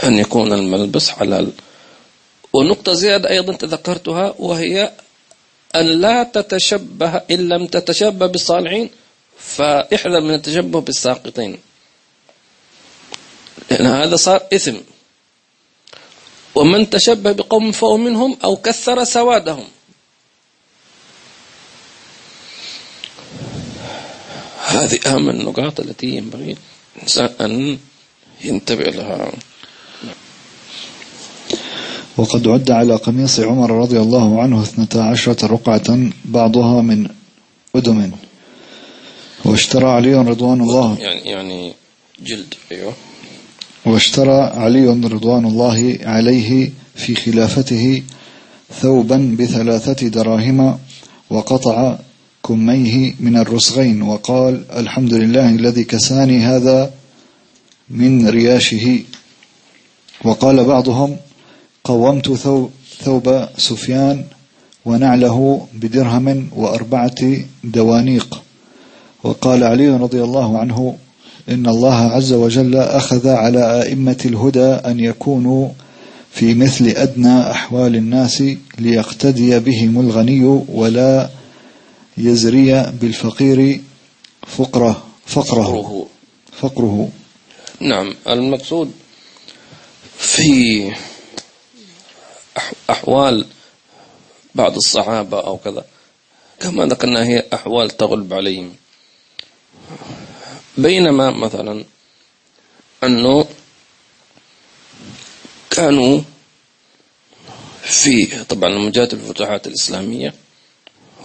[0.04, 1.52] أن يكون الملبس حلال.
[2.52, 4.92] ونقطة زيادة أيضا تذكرتها وهي
[5.76, 8.90] أن لا تتشبه إن لم تتشبه بالصالحين
[9.38, 11.58] فاحذر من التشبه بالساقطين.
[13.70, 14.76] لأن هذا صار إثم.
[16.58, 19.64] ومن تشبه بقوم فهو منهم أو كثر سوادهم.
[24.66, 26.56] هذه أهم النقاط التي ينبغي
[26.96, 27.78] الإنسان أن
[28.44, 29.32] ينتبه لها.
[32.16, 37.08] وقد عد على قميص عمر رضي الله عنه اثنتا عشرة رقعة بعضها من
[37.76, 38.10] أدم.
[39.44, 40.98] واشترى علي رضوان الله.
[40.98, 41.74] يعني يعني
[42.20, 42.94] جلد أيوه.
[43.88, 48.02] واشترى علي رضوان الله عليه في خلافته
[48.80, 50.78] ثوبا بثلاثة دراهم
[51.30, 51.98] وقطع
[52.44, 56.90] كميه من الرسغين وقال الحمد لله الذي كساني هذا
[57.90, 58.98] من رياشه.
[60.24, 61.16] وقال بعضهم
[61.84, 62.70] قومت ثوب,
[63.00, 64.24] ثوب سفيان
[64.84, 67.20] ونعله بدرهم وأربعة
[67.64, 68.42] دوانيق.
[69.24, 70.96] وقال علي رضي الله عنه
[71.48, 75.68] إن الله عز وجل أخذ على أئمة الهدى أن يكونوا
[76.30, 78.42] في مثل أدنى أحوال الناس
[78.78, 81.30] ليقتدي بهم الغني ولا
[82.18, 83.80] يزري بالفقير
[84.46, 86.06] فقره فقره
[86.60, 87.08] فقره.
[87.80, 88.92] نعم المقصود
[90.18, 90.92] في
[92.90, 93.46] أحوال
[94.54, 95.84] بعض الصحابة أو كذا
[96.60, 98.70] كما ذكرنا هي أحوال تغلب عليهم.
[100.78, 101.84] بينما مثلا
[103.04, 103.46] أنه
[105.70, 106.20] كانوا
[107.82, 110.34] في طبعا مجاهدة الفتوحات الإسلامية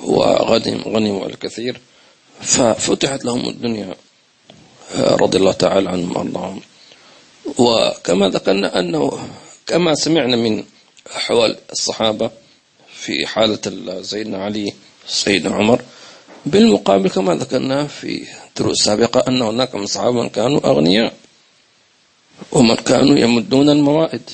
[0.04, 1.80] وغنم غنموا الكثير
[2.42, 3.96] ففتحت لهم الدنيا
[4.96, 6.62] رضي الله تعالى عنهم وأرضاهم.
[7.58, 9.30] وكما ذكرنا أنه
[9.68, 10.64] كما سمعنا من
[11.16, 12.32] أحوال الصحابة
[12.96, 14.74] في حالة سيدنا علي
[15.08, 15.82] سيدنا عمر
[16.46, 18.28] بالمقابل كما ذكرنا في
[18.58, 21.14] دروس سابقة أن هناك من صحابة كانوا أغنياء
[22.52, 24.30] ومن كانوا يمدون الموائد.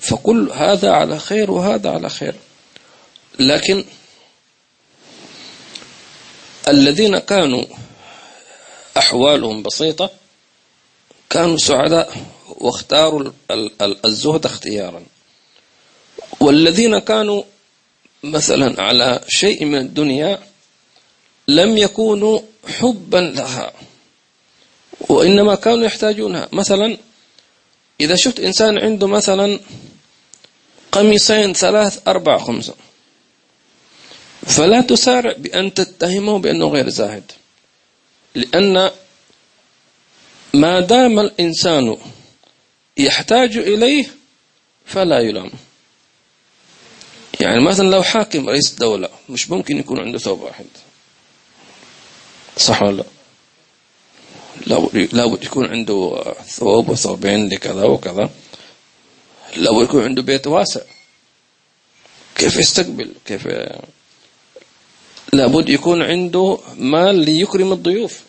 [0.00, 2.34] فكل هذا على خير وهذا على خير.
[3.38, 3.84] لكن
[6.68, 7.64] الذين كانوا
[8.96, 10.10] أحوالهم بسيطة
[11.30, 12.16] كانوا سعداء
[12.48, 13.32] واختاروا
[14.04, 15.02] الزهد اختيارا.
[16.40, 17.42] والذين كانوا
[18.22, 20.45] مثلا على شيء من الدنيا
[21.48, 23.72] لم يكونوا حبا لها
[25.00, 26.48] وإنما كانوا يحتاجونها.
[26.52, 26.96] مثلا
[28.00, 29.60] إذا شفت إنسان عنده مثلا
[30.92, 32.74] قميصين ثلاث أربع خمسة
[34.46, 37.32] فلا تسارع بأن تتهمه بأنه غير زاهد
[38.34, 38.90] لأن
[40.54, 41.96] ما دام الإنسان
[42.96, 44.06] يحتاج إليه
[44.86, 45.50] فلا يلام.
[47.40, 50.66] يعني مثلا لو حاكم رئيس دولة مش ممكن يكون عنده ثوب واحد.
[52.56, 53.04] صح ولا لا؟
[55.12, 58.30] لابد يكون عنده ثوب وثوبين لكذا وكذا.
[59.56, 60.80] لو يكون عنده بيت واسع.
[62.34, 63.48] كيف يستقبل؟ كيف
[65.32, 68.20] لابد يكون عنده مال ليكرم الضيوف.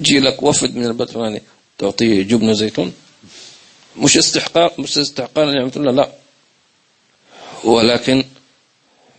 [0.00, 1.42] جي لك وفد من البلد الفلاني
[1.78, 2.92] تعطيه جبن زيتون.
[3.96, 6.12] مش استحقاق مش استحقاق نعمة الله لا؟
[7.64, 8.24] ولكن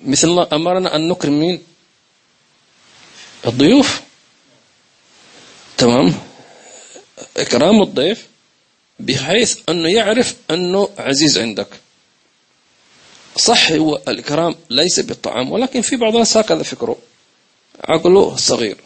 [0.06, 1.62] مثل الله أمرنا أن نكرم مين؟
[3.47, 4.01] الضيوف.
[5.77, 6.13] تمام؟
[7.38, 8.27] إكرام الضيف
[8.99, 11.67] بحيث أنه يعرف أنه عزيز عندك.
[13.38, 16.97] صح هو الإكرام ليس بالطعام ولكن في بعض الناس هكذا فكره.
[17.84, 18.77] عقله صغير.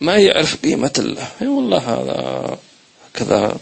[0.00, 1.28] ما يعرف قيمة الله.
[1.42, 2.58] إي والله هذا
[3.14, 3.56] كذا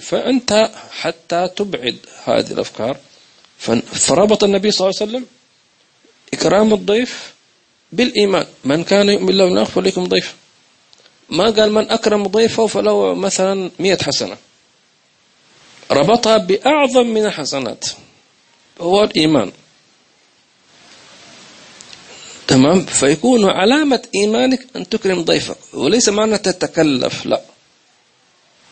[0.00, 2.96] فأنت حتى تبعد هذه الأفكار.
[3.92, 5.26] فربط النبي صلى الله عليه وسلم
[6.34, 7.34] إكرام الضيف
[7.92, 8.46] بالإيمان.
[8.64, 10.34] من كان يؤمن بالله واليوم فليكم ضيف
[11.30, 14.36] ما قال من أكرم ضيفه فله مثلا مئة حسنة.
[15.90, 17.84] ربطها بأعظم من الحسنات.
[18.80, 19.52] هو الإيمان.
[22.46, 25.56] تمام؟ فيكون علامة إيمانك أن تكرم ضيفك.
[25.74, 27.42] وليس معنى تتكلف لا.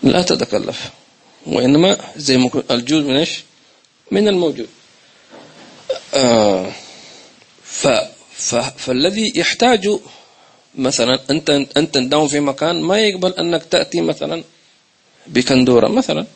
[0.02, 0.90] لا تتكلف.
[1.46, 3.40] وإنما زي الجود من إيش؟
[4.10, 4.68] من الموجود.
[6.14, 6.72] آه.
[7.64, 7.88] ف
[8.76, 9.88] فالذي يحتاج
[10.74, 14.44] مثلا أنت أنت تداوم في مكان ما يقبل أنك تأتي مثلا
[15.26, 16.26] بكندورة مثلا.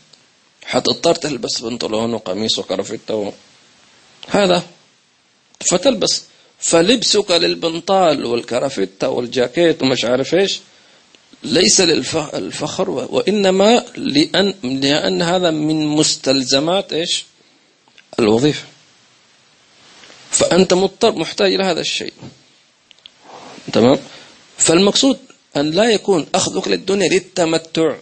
[0.65, 3.33] حتضطر تلبس بنطلون وقميص وكرفتة
[4.29, 4.63] هذا.
[5.61, 6.23] فتلبس.
[6.59, 10.61] فلبسك للبنطال والكرافتة والجاكيت ومش عارف إيش.
[11.43, 17.25] ليس للفخر وإنما لأن, لأن هذا من مستلزمات إيش؟
[18.19, 18.72] الوظيفة.
[20.33, 22.13] فأنت مضطر محتاج إلى هذا الشيء.
[23.73, 23.99] تمام؟
[24.57, 25.19] فالمقصود
[25.57, 27.97] أن لا يكون أخذك للدنيا للتمتع.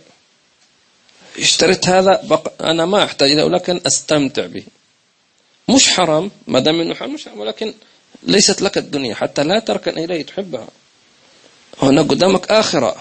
[1.38, 2.62] اشتريت هذا بق...
[2.62, 4.64] أنا ما أحتاج له لكن أستمتع به.
[5.69, 7.75] مش حرام ما دام إنه حرام مش حرام ولكن
[8.23, 10.69] ليست لك الدنيا حتى لا تركن إليه تحبها.
[11.83, 12.97] هنا قدامك آخرة.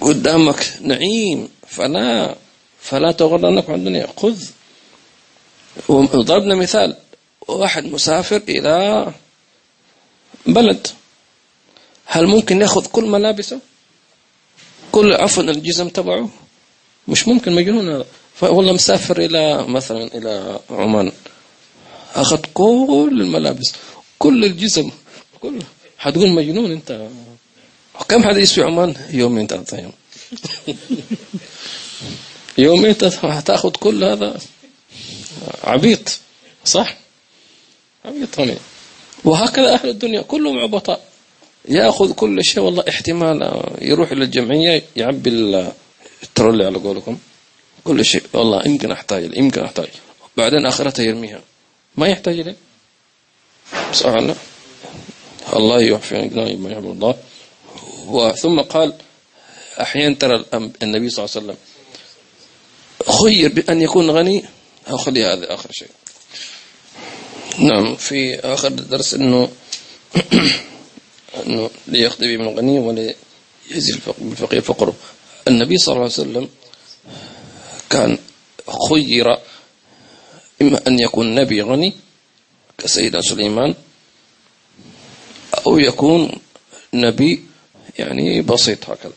[0.00, 2.36] قدامك نعيم فلا
[2.80, 4.06] فلا تغرنك عن الدنيا.
[4.16, 4.44] خذ.
[5.88, 6.96] وضربنا مثال.
[7.50, 9.06] واحد مسافر إلى
[10.46, 10.86] بلد.
[12.06, 13.60] هل ممكن يأخذ كل ملابسه؟
[14.92, 16.30] كل عفوا الجزم تبعه؟
[17.08, 18.06] مش ممكن مجنون هذا
[18.42, 21.12] والله مسافر إلى مثلا إلى عمان.
[22.14, 23.72] أخذ كل الملابس
[24.18, 24.90] كل الجسم
[25.40, 25.58] كل.
[25.98, 27.08] حتقول مجنون أنت.
[28.08, 29.92] كم حد يسوي عمان؟ يومين ثلاثة يوم
[32.58, 32.98] يومين
[33.44, 34.38] تأخذ كل هذا.
[35.64, 36.18] عبيط
[36.64, 36.96] صح؟
[38.04, 38.56] هني
[39.24, 41.00] وهكذا أهل الدنيا كلهم عبطاء.
[41.68, 45.30] يأخذ كل شيء والله احتمال يروح إلى الجمعية يعبي
[46.22, 47.18] الترولي على قولكم.
[47.84, 48.22] كل شيء.
[48.32, 49.88] والله يمكن أحتاج يمكن أحتاج.
[50.36, 51.40] بعدين آخرته يرميها.
[51.96, 52.56] ما يحتاج إليه
[53.92, 54.36] صح الله
[55.56, 56.00] الله
[56.56, 57.14] ما يحب الله
[58.06, 58.94] وثم قال
[59.80, 60.44] أحيانا ترى
[60.82, 61.56] النبي صلى الله عليه وسلم
[63.22, 64.44] خير بأن يكون غني
[64.90, 65.88] أو خلي هذا آخر شيء.
[67.60, 69.48] نعم في آخر درس أنه
[71.46, 74.94] أنه ليقضي من الغني وليزيل بالفقير فقره.
[75.48, 76.48] النبي صلى الله عليه وسلم
[77.90, 78.18] كان
[78.88, 79.38] خير
[80.62, 81.92] إما أن يكون نبي غني
[82.78, 83.74] كسيدنا سليمان
[85.66, 86.32] أو يكون
[86.94, 87.44] نبي
[87.98, 89.12] يعني بسيط هكذا.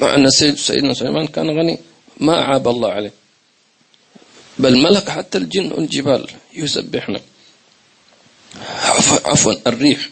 [0.00, 1.78] مع أن سيدنا سليمان كان غني
[2.20, 3.12] ما عاب الله عليه.
[4.58, 7.20] بل ملك حتى الجن والجبال يسبحنا.
[9.24, 10.08] عفوا الريح.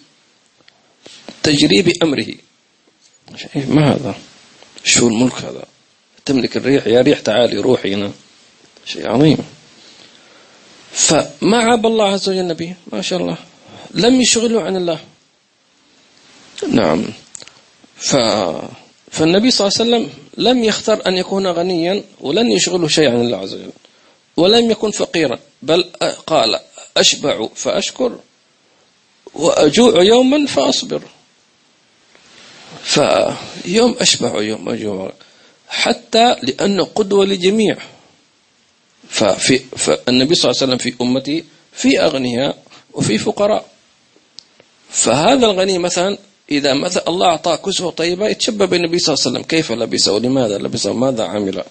[1.43, 2.27] تجري بأمره
[3.55, 4.15] ما هذا؟
[4.85, 5.65] شو الملك هذا؟
[6.25, 8.13] تملك الريح يا ريح تعالي روحي هنا.
[8.87, 9.39] شيء عظيم.
[10.93, 13.37] فما عاب الله عز وجل النبي ما شاء الله.
[13.91, 14.99] لم يشغله عن الله.
[16.69, 17.05] نعم.
[17.97, 18.17] ف
[19.11, 23.39] فالنبي صلى الله عليه وسلم لم يختار أن يكون غنيا ولن يشغله شيء عن الله
[23.39, 23.73] عز وجل.
[24.37, 25.39] ولم يكن فقيرا.
[25.63, 25.83] بل
[26.27, 26.61] قال
[26.97, 28.19] أشبع فأشكر
[29.35, 31.03] وأجوع يوما فأصبر.
[32.83, 35.13] فيوم أشبع يوم أجوع
[35.69, 37.77] حتى لأنه قدوة لجميع.
[39.09, 42.63] ففي فالنبي صلى الله عليه وسلم في أمتي في أغنياء
[42.93, 43.69] وفي فقراء.
[44.91, 46.19] فهذا الغني مثلا
[46.51, 49.49] إذا مثلا الله أعطاه كسوة طيبة يتشبه بالنبي صلى الله عليه وسلم.
[49.49, 51.65] كيف لبسه؟ ولماذا لبسه؟ وماذا عمل؟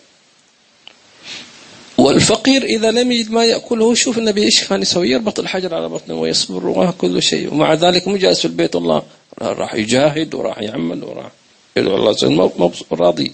[1.97, 6.21] والفقير إذا لم يجد ما يأكله شوف النبي إيش كان يسوي؟ يربط الحجر على بطنه
[6.21, 7.53] ويصبر وكل شيء.
[7.53, 9.03] ومع ذلك مو جالس في البيت الله
[9.41, 11.31] راح يجاهد وراح يعمل وراح
[11.77, 13.31] يدعو الله راضي.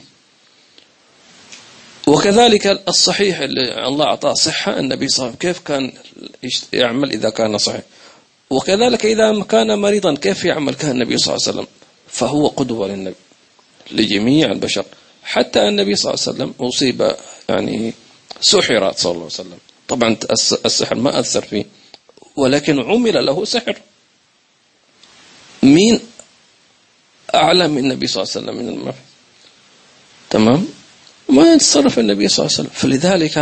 [2.08, 5.92] وكذلك الصحيح اللي الله أعطاه صحة النبي صلى الله عليه وسلم كيف كان
[6.74, 7.82] يعمل إذا كان صحيح؟
[8.50, 11.68] وكذلك إذا كان مريضا كيف يعمل؟ كان النبي صلى الله عليه وسلم.
[12.08, 13.16] فهو قدوة للنبي
[13.92, 14.86] لجميع البشر.
[15.24, 17.16] حتى النبي صلى الله عليه وسلم أصيب
[17.50, 17.94] يعني
[18.44, 19.58] سحر صلى الله عليه وسلم.
[19.88, 20.18] طبعا
[20.66, 21.66] السحر ما أثر فيه
[22.36, 23.78] ولكن عمل له سحر.
[25.64, 26.00] مين
[27.36, 28.96] أعلى من النبي صلى الله عليه وسلم من المرء
[30.30, 30.68] تمام؟
[31.30, 32.76] ما يتصرف النبي صلى الله عليه وسلم.
[32.82, 33.36] فلذلك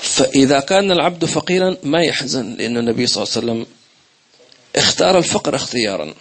[0.00, 3.66] فإذا كان العبد فقيرا ما يحزن لأن النبي صلى الله عليه وسلم
[4.76, 6.14] اختار الفقر اختيارا.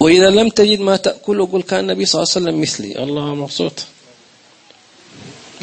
[0.00, 3.04] وإذا لم تجد ما تأكل قل كان النبي صلى الله عليه وسلم مثلي.
[3.04, 3.84] الله مبسوط.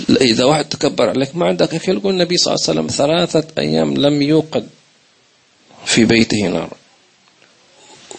[0.10, 3.98] إذا واحد تكبر عليك ما عندك أكل قل النبي صلى الله عليه وسلم ثلاثة أيام
[3.98, 4.68] لم يوقد
[5.86, 6.74] في بيته نار.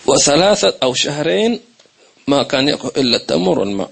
[0.06, 1.60] وثلاثة أو شهرين
[2.28, 3.90] ما كان يأكل إلا التمر والماء.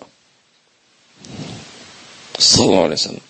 [2.38, 3.24] صلى الله عليه وسلم.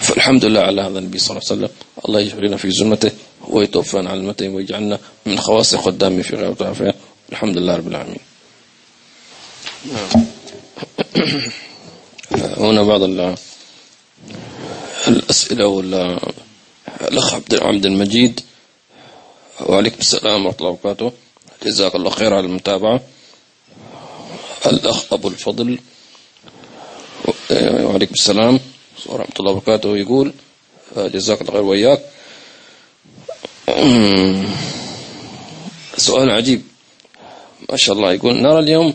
[0.00, 1.76] فالحمد لله على هذا النبي صلى الله عليه وسلم.
[2.08, 3.12] الله يجعلنا في زمته
[3.48, 6.94] ويتوفانا على المتين ويجعلنا من خواص خدامه في غير
[7.32, 8.20] الحمد لله رب العالمين.
[9.92, 10.24] نعم.
[12.34, 13.02] هنا بعض
[15.08, 16.20] الأسئلة ولا
[17.00, 18.40] الأخ عبد المجيد.
[19.60, 21.12] وعليكم السلام ورحمة الله وبركاته.
[21.62, 23.00] جزاك الله خير على المتابعة.
[24.66, 25.78] الأخ أبو الفضل.
[27.50, 28.60] وعليكم السلام
[29.06, 29.96] ورحمة الله وبركاته.
[29.96, 30.32] يقول
[30.96, 32.00] جزاك الله خير وإياك.
[35.96, 36.62] سؤال عجيب.
[37.70, 38.12] ما شاء الله.
[38.12, 38.94] يقول نرى اليوم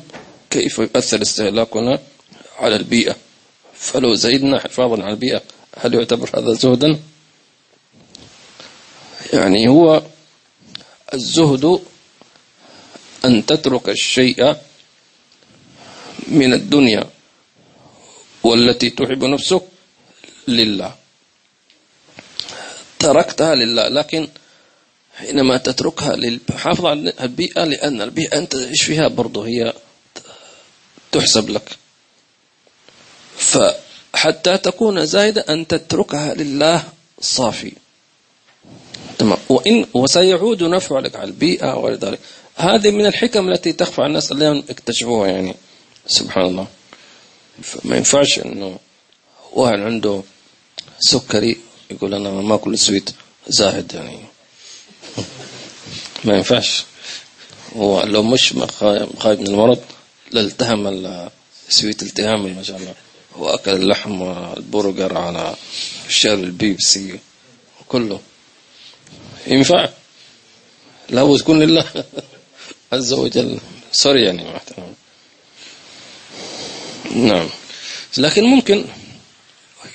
[0.49, 1.99] كيف يؤثر استهلاكنا
[2.59, 3.15] على البيئة؟
[3.79, 5.41] فلو زيدنا حفاظا على البيئة
[5.77, 6.99] هل يعتبر هذا زهدا؟
[9.33, 10.03] يعني هو
[11.13, 11.79] الزهد
[13.25, 14.55] أن تترك الشيء
[16.27, 17.09] من الدنيا
[18.43, 19.63] والتي تحب نفسك
[20.47, 20.95] لله.
[22.99, 24.27] تركتها لله لكن
[25.15, 29.73] حينما تتركها للحافظ على البيئة لأن البيئة أنت تعيش فيها؟ برضه هي
[31.11, 31.78] تحسب لك.
[33.39, 36.83] فحتى تكون زايدة أن تتركها لله
[37.21, 37.71] صافي.
[39.17, 39.37] تمام.
[39.49, 42.19] وإن وسيعود نفع لك على البيئة ولذلك.
[42.55, 45.55] هذه من الحكم التي تخفى على الناس اليوم اكتشفوها يعني.
[46.07, 46.67] سبحان الله.
[47.63, 48.77] فما ينفعش إنه
[49.53, 50.21] واحد عنده
[50.99, 51.57] سكري
[51.91, 53.09] يقول أنا ما أكل sweet
[53.47, 54.19] زاهد يعني.
[56.23, 56.83] ما ينفعش.
[57.75, 58.53] هو لو مش
[59.19, 59.79] خايف من المرض
[60.31, 60.87] لالتهم
[61.69, 62.93] ال sweet التهام ما شاء الله.
[63.37, 65.55] وأكل اللحم والبرجر على
[66.09, 67.19] شرب البيبسي
[67.81, 68.19] وكله
[69.47, 69.89] ينفع؟
[71.09, 71.85] لا تكون لله
[72.93, 73.59] عز وجل.
[73.91, 74.93] سوري يعني محترم
[77.15, 77.49] نعم.
[78.17, 78.85] لكن ممكن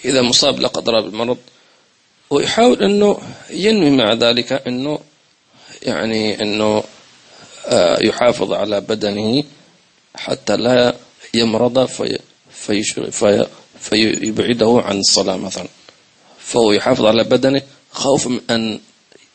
[0.05, 1.39] إذا مصاب لا قدر بالمرض
[2.31, 3.19] ويحاول أنه
[3.51, 5.01] ينوي مع ذلك أنه
[5.83, 6.85] يعني أنه
[7.67, 9.45] آه، يحافظ على بدنه
[10.17, 10.95] حتى لا
[11.35, 12.19] يمرض في
[13.81, 15.69] فيبعده عن الصلاة مثلا.
[16.39, 17.63] فهو يحافظ على بدنه
[17.93, 18.81] خوف من أن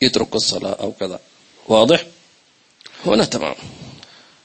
[0.02, 1.20] يترك الصلاة أو كذا.
[1.68, 2.06] واضح؟
[3.06, 3.54] هنا تمام.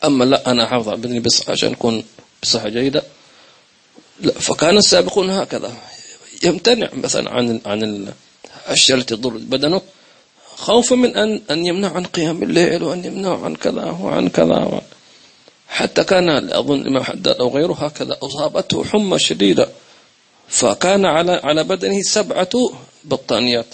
[0.03, 2.03] أما لا أنا أحافظ على بدني بس عشان أكون
[2.43, 3.03] بصحة جيدة.
[4.19, 5.73] لا فكان السابقون هكذا.
[6.43, 7.83] يمتنع مثلا عن عن
[8.67, 9.81] الأشياء التي تضر بدنه.
[10.55, 14.81] خوفا من أن أن يمنع عن قيام الليل وأن يمنع عن كذا وعن كذا
[15.69, 19.69] حتى كان أظن الإمام حداد أو غيره هكذا أصابته حمى شديدة
[20.47, 22.49] فكان على على بدنه سبعة
[23.03, 23.65] بطانيات.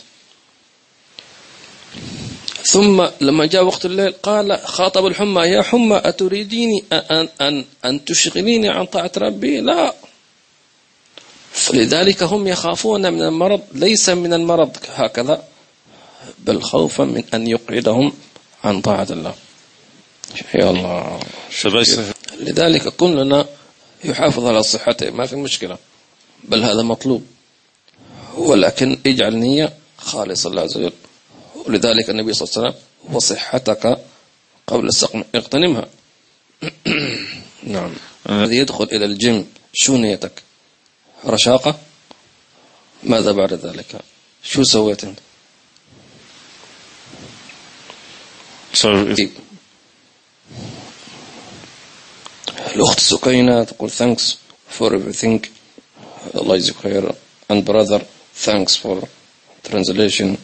[2.64, 8.70] ثم لما جاء وقت الليل قال خاطب الحمى يا حمى أتريديني أن, أن, أن تشغليني
[8.70, 9.94] عن طاعة ربي؟ لا.
[11.52, 15.44] فلذلك هم يخافون من المرض ليس من المرض هكذا
[16.39, 18.14] بل خوفا من أن يقعدهم
[18.64, 19.34] عن طاعة الله.
[20.56, 21.20] يا الله.
[22.40, 23.46] لذلك كلنا
[24.04, 25.78] يحافظ على صحته ما في مشكلة.
[26.44, 27.26] بل هذا مطلوب.
[28.38, 30.94] ولكن اجعل نية خالصة الله عز وجل.
[31.56, 33.98] ولذلك النبي صلى الله عليه وسلم وصحتك
[34.68, 35.88] قبل السقم اغتنمها.
[37.64, 37.94] نعم.
[38.30, 40.44] الذي يدخل إلى الجيم شو نيتك؟
[41.26, 41.80] رشاقة؟
[43.04, 44.02] ماذا بعد ذلك؟
[44.44, 45.20] شو سويت أنت؟
[52.76, 54.24] الأخت سكينة تقول thanks
[54.80, 55.39] for everything.
[56.36, 57.12] الله يجزيك خير
[57.52, 58.02] and brother
[58.45, 59.08] thanks for
[59.70, 60.38] translation.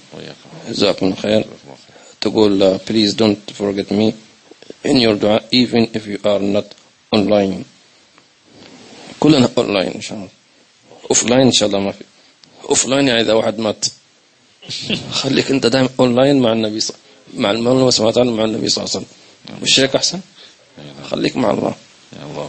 [0.70, 1.46] جزاكم الله خير.
[2.22, 4.14] تقول please don't forget me
[4.84, 6.66] in your dua even if you are not
[7.16, 7.64] online.
[9.20, 10.30] كلنا online إن شاء الله
[11.14, 12.04] offline إن شاء الله ما في.
[12.64, 13.86] Offline يعني إذا واحد مات.
[15.12, 16.98] خليك أنت دائما online مع النبي صلى
[17.34, 19.18] مع المولى سبحانه وتعالى مع النبي صلى الله عليه وسلم.
[19.62, 20.20] مش هيك أحسن؟
[21.04, 21.76] خليك مع الله.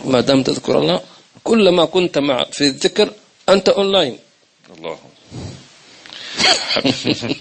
[0.05, 1.01] ما دام تذكر الله
[1.45, 3.13] كلما كنت مع في الذكر
[3.49, 4.19] أنت أونلاين
[4.77, 4.99] الله.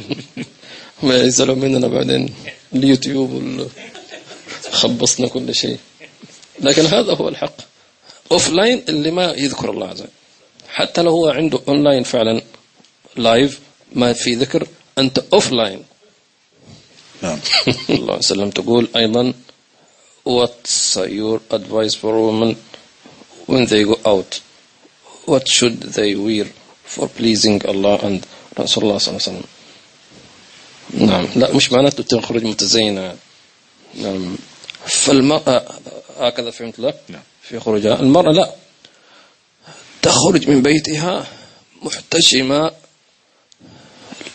[1.04, 2.34] ما يزعلوا مننا بعدين
[2.74, 3.70] اليوتيوب وال...
[4.72, 5.78] خبصنا كل شيء.
[6.60, 7.56] لكن هذا هو الحق.
[8.32, 10.10] offline اللي ما يذكر الله عز وجل.
[10.70, 12.42] حتى لو هو عنده اونلاين فعلا
[13.16, 13.60] live
[13.94, 15.84] ما في ذكر أنت offline
[17.22, 17.40] نعم.
[17.90, 19.34] الله وسلم تقول أيضا
[20.36, 22.52] what's your advice for women
[23.52, 24.32] when they go out?
[25.26, 26.46] What should they wear
[26.94, 28.20] for pleasing Allah and
[28.60, 29.44] رسول الله صلى الله عليه وسلم
[31.08, 33.16] نعم لا مش معناته تخرج متزينة.
[33.96, 34.36] نعم.
[34.86, 35.66] فالمرأة
[36.20, 37.22] هكذا فهمت له نعم.
[37.42, 38.00] في خروجها.
[38.00, 38.56] المرأة لا.
[40.02, 41.28] تخرج من بيتها
[41.82, 42.72] محتشمة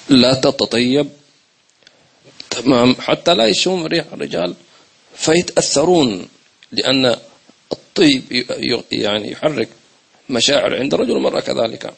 [0.08, 1.08] لا تتطيب
[2.50, 4.54] تمام حتى لا يشم ريح الرجال
[5.14, 6.28] فيتأثرون
[6.72, 7.16] لأن
[7.72, 8.22] الطيب
[8.92, 9.68] يعني يحرك
[10.30, 11.94] مشاعر عند الرجل والمرأة كذلك.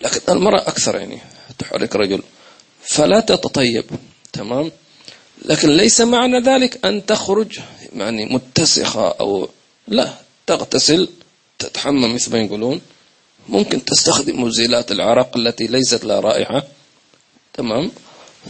[0.00, 1.18] لكن المرأة أكثر يعني
[1.58, 2.22] تحرك رجل.
[2.82, 3.84] فلا تتطيب
[4.32, 4.72] تمام؟
[5.44, 7.58] لكن ليس معنى ذلك أن تخرج
[7.96, 9.48] يعني متسخة أو
[9.88, 10.14] لا
[10.46, 11.08] تغتسل
[11.58, 12.80] تتحمم مثل ما يقولون.
[13.48, 16.64] ممكن تستخدم مزيلات العرق التي ليست لها رائحة
[17.54, 17.90] تمام؟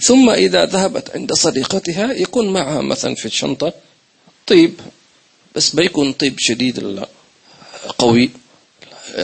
[0.03, 3.73] ثم إذا ذهبت عند صديقتها يكون معها مثلا في الشنطة
[4.47, 4.81] طيب
[5.55, 7.05] بس بيكون طيب شديد
[7.99, 8.31] قوي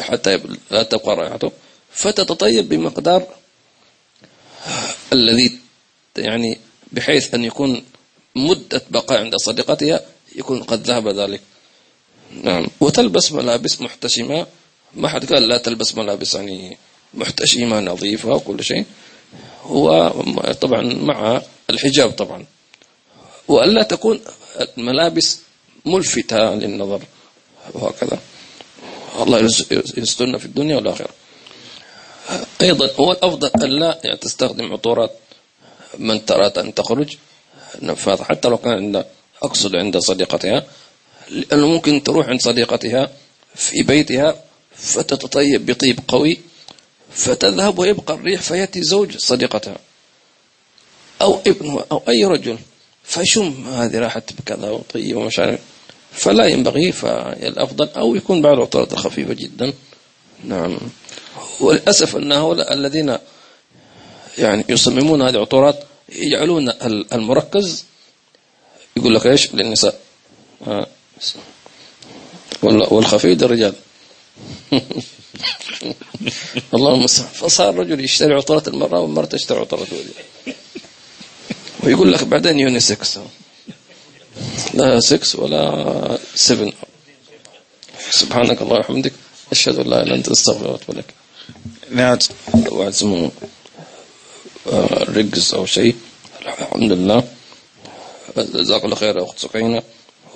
[0.01, 1.53] حتى لا تبقى رائحته
[1.93, 3.27] فتتطيب بمقدار
[5.13, 5.59] الذي
[6.17, 6.59] يعني
[6.93, 7.85] بحيث أن يكون
[8.37, 10.01] مدة بقاء عند صديقتها
[10.37, 11.41] يكون قد ذهب ذلك.
[12.43, 12.67] نعم.
[12.81, 14.47] وتلبس ملابس محتشمة.
[14.95, 16.79] ما حد قال لا تلبس ملابس يعني
[17.15, 18.85] محتشمة نظيفة وكل شيء.
[19.67, 20.13] هو
[20.61, 22.47] طبعا مع الحجاب طبعا.
[23.49, 24.21] وألا تكون
[24.79, 25.41] الملابس
[25.85, 27.03] ملفتة للنظر
[27.75, 28.19] وهكذا.
[29.21, 29.49] الله
[29.97, 31.09] يسترنا في الدنيا والآخرة.
[32.63, 35.11] أيضا هو الأفضل أن لا يعني تستخدم عطورات
[35.99, 37.17] من ترات أن تخرج
[37.83, 39.05] نفاث حتى لو كان عند
[39.43, 40.67] أقصد عند صديقتها
[41.31, 43.11] لأنه ممكن تروح عند صديقتها
[43.55, 44.37] في بيتها
[44.77, 46.41] فتتطيب بطيب قوي
[47.15, 49.77] فتذهب ويبقى الريح فيأتي زوج صديقتها
[51.23, 52.59] أو ابنها أو أي رجل.
[53.05, 55.61] فيشم هذه راحت بكذا وطيب ومش عارف.
[56.13, 59.73] فلا ينبغي فالأفضل أو يكون بعض العطورات الخفيفة جدا.
[60.45, 60.79] نعم.
[61.61, 63.17] وللأسف أن هؤلاء الذين
[64.39, 67.85] يعني يصممون هذه العطورات يجعلون ال- المركز
[68.97, 70.01] يقول لك إيش للنساء.
[70.67, 70.87] آه.
[72.63, 73.75] وال- والخفيف للرجال.
[76.75, 80.11] اللهم المستعان فصار الرجل يشتري عطورات المرأة والمرأة تشتري عطورات الرجل
[81.83, 83.19] ويقول لك بعدين يونيسكس
[84.75, 86.73] لا 6 ولا 7
[88.11, 89.13] سبحانك الله وبحمدك.
[89.53, 91.05] أشهد أن لا إله إلا أنت أستغفرك وأتوب إليك.
[91.91, 92.19] نعم.
[92.55, 93.31] واحد اسمه
[94.73, 95.95] آه، رجز أو شيء
[96.43, 97.25] الحمد لله.
[98.37, 99.83] جزاك الله خير يا أخت سكينة.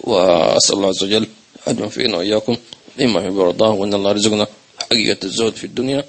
[0.00, 1.26] وأسأل الله عز وجل
[1.68, 2.56] أن يوفقنا وإياكم
[2.98, 4.46] لما يحب ويرضاه وأن الله يرزقنا
[4.90, 6.04] حقيقة الزهد في الدنيا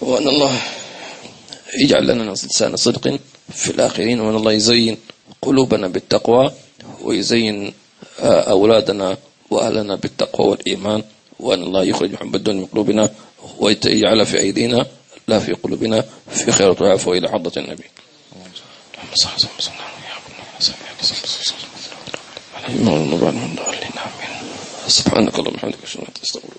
[0.00, 0.58] وأن الله
[1.84, 3.18] يجعل لنا لسان صدق
[3.54, 4.96] في الآخرين وأن الله يزين
[5.42, 6.52] قلوبنا بالتقوى
[7.02, 7.72] ويزين
[8.20, 9.16] آه، أولادنا
[9.50, 11.02] وأهلنا بالتقوى والإيمان
[11.40, 13.10] وأن الله يخرج محب الدنيا من قلوبنا
[13.58, 14.86] ويجعل في أيدينا
[15.28, 17.84] لا في قلوبنا في خير وعفو إلى حضرة النبي
[18.32, 18.50] اللهم
[19.14, 19.28] صل
[19.58, 19.94] وسلم على
[20.60, 21.58] سيدنا محمد وعلى آله وصحبه وسلم.
[24.88, 26.50] سبحانك اللهم وبحمدك أشهد أن لا إله إلا أنت أستغفرك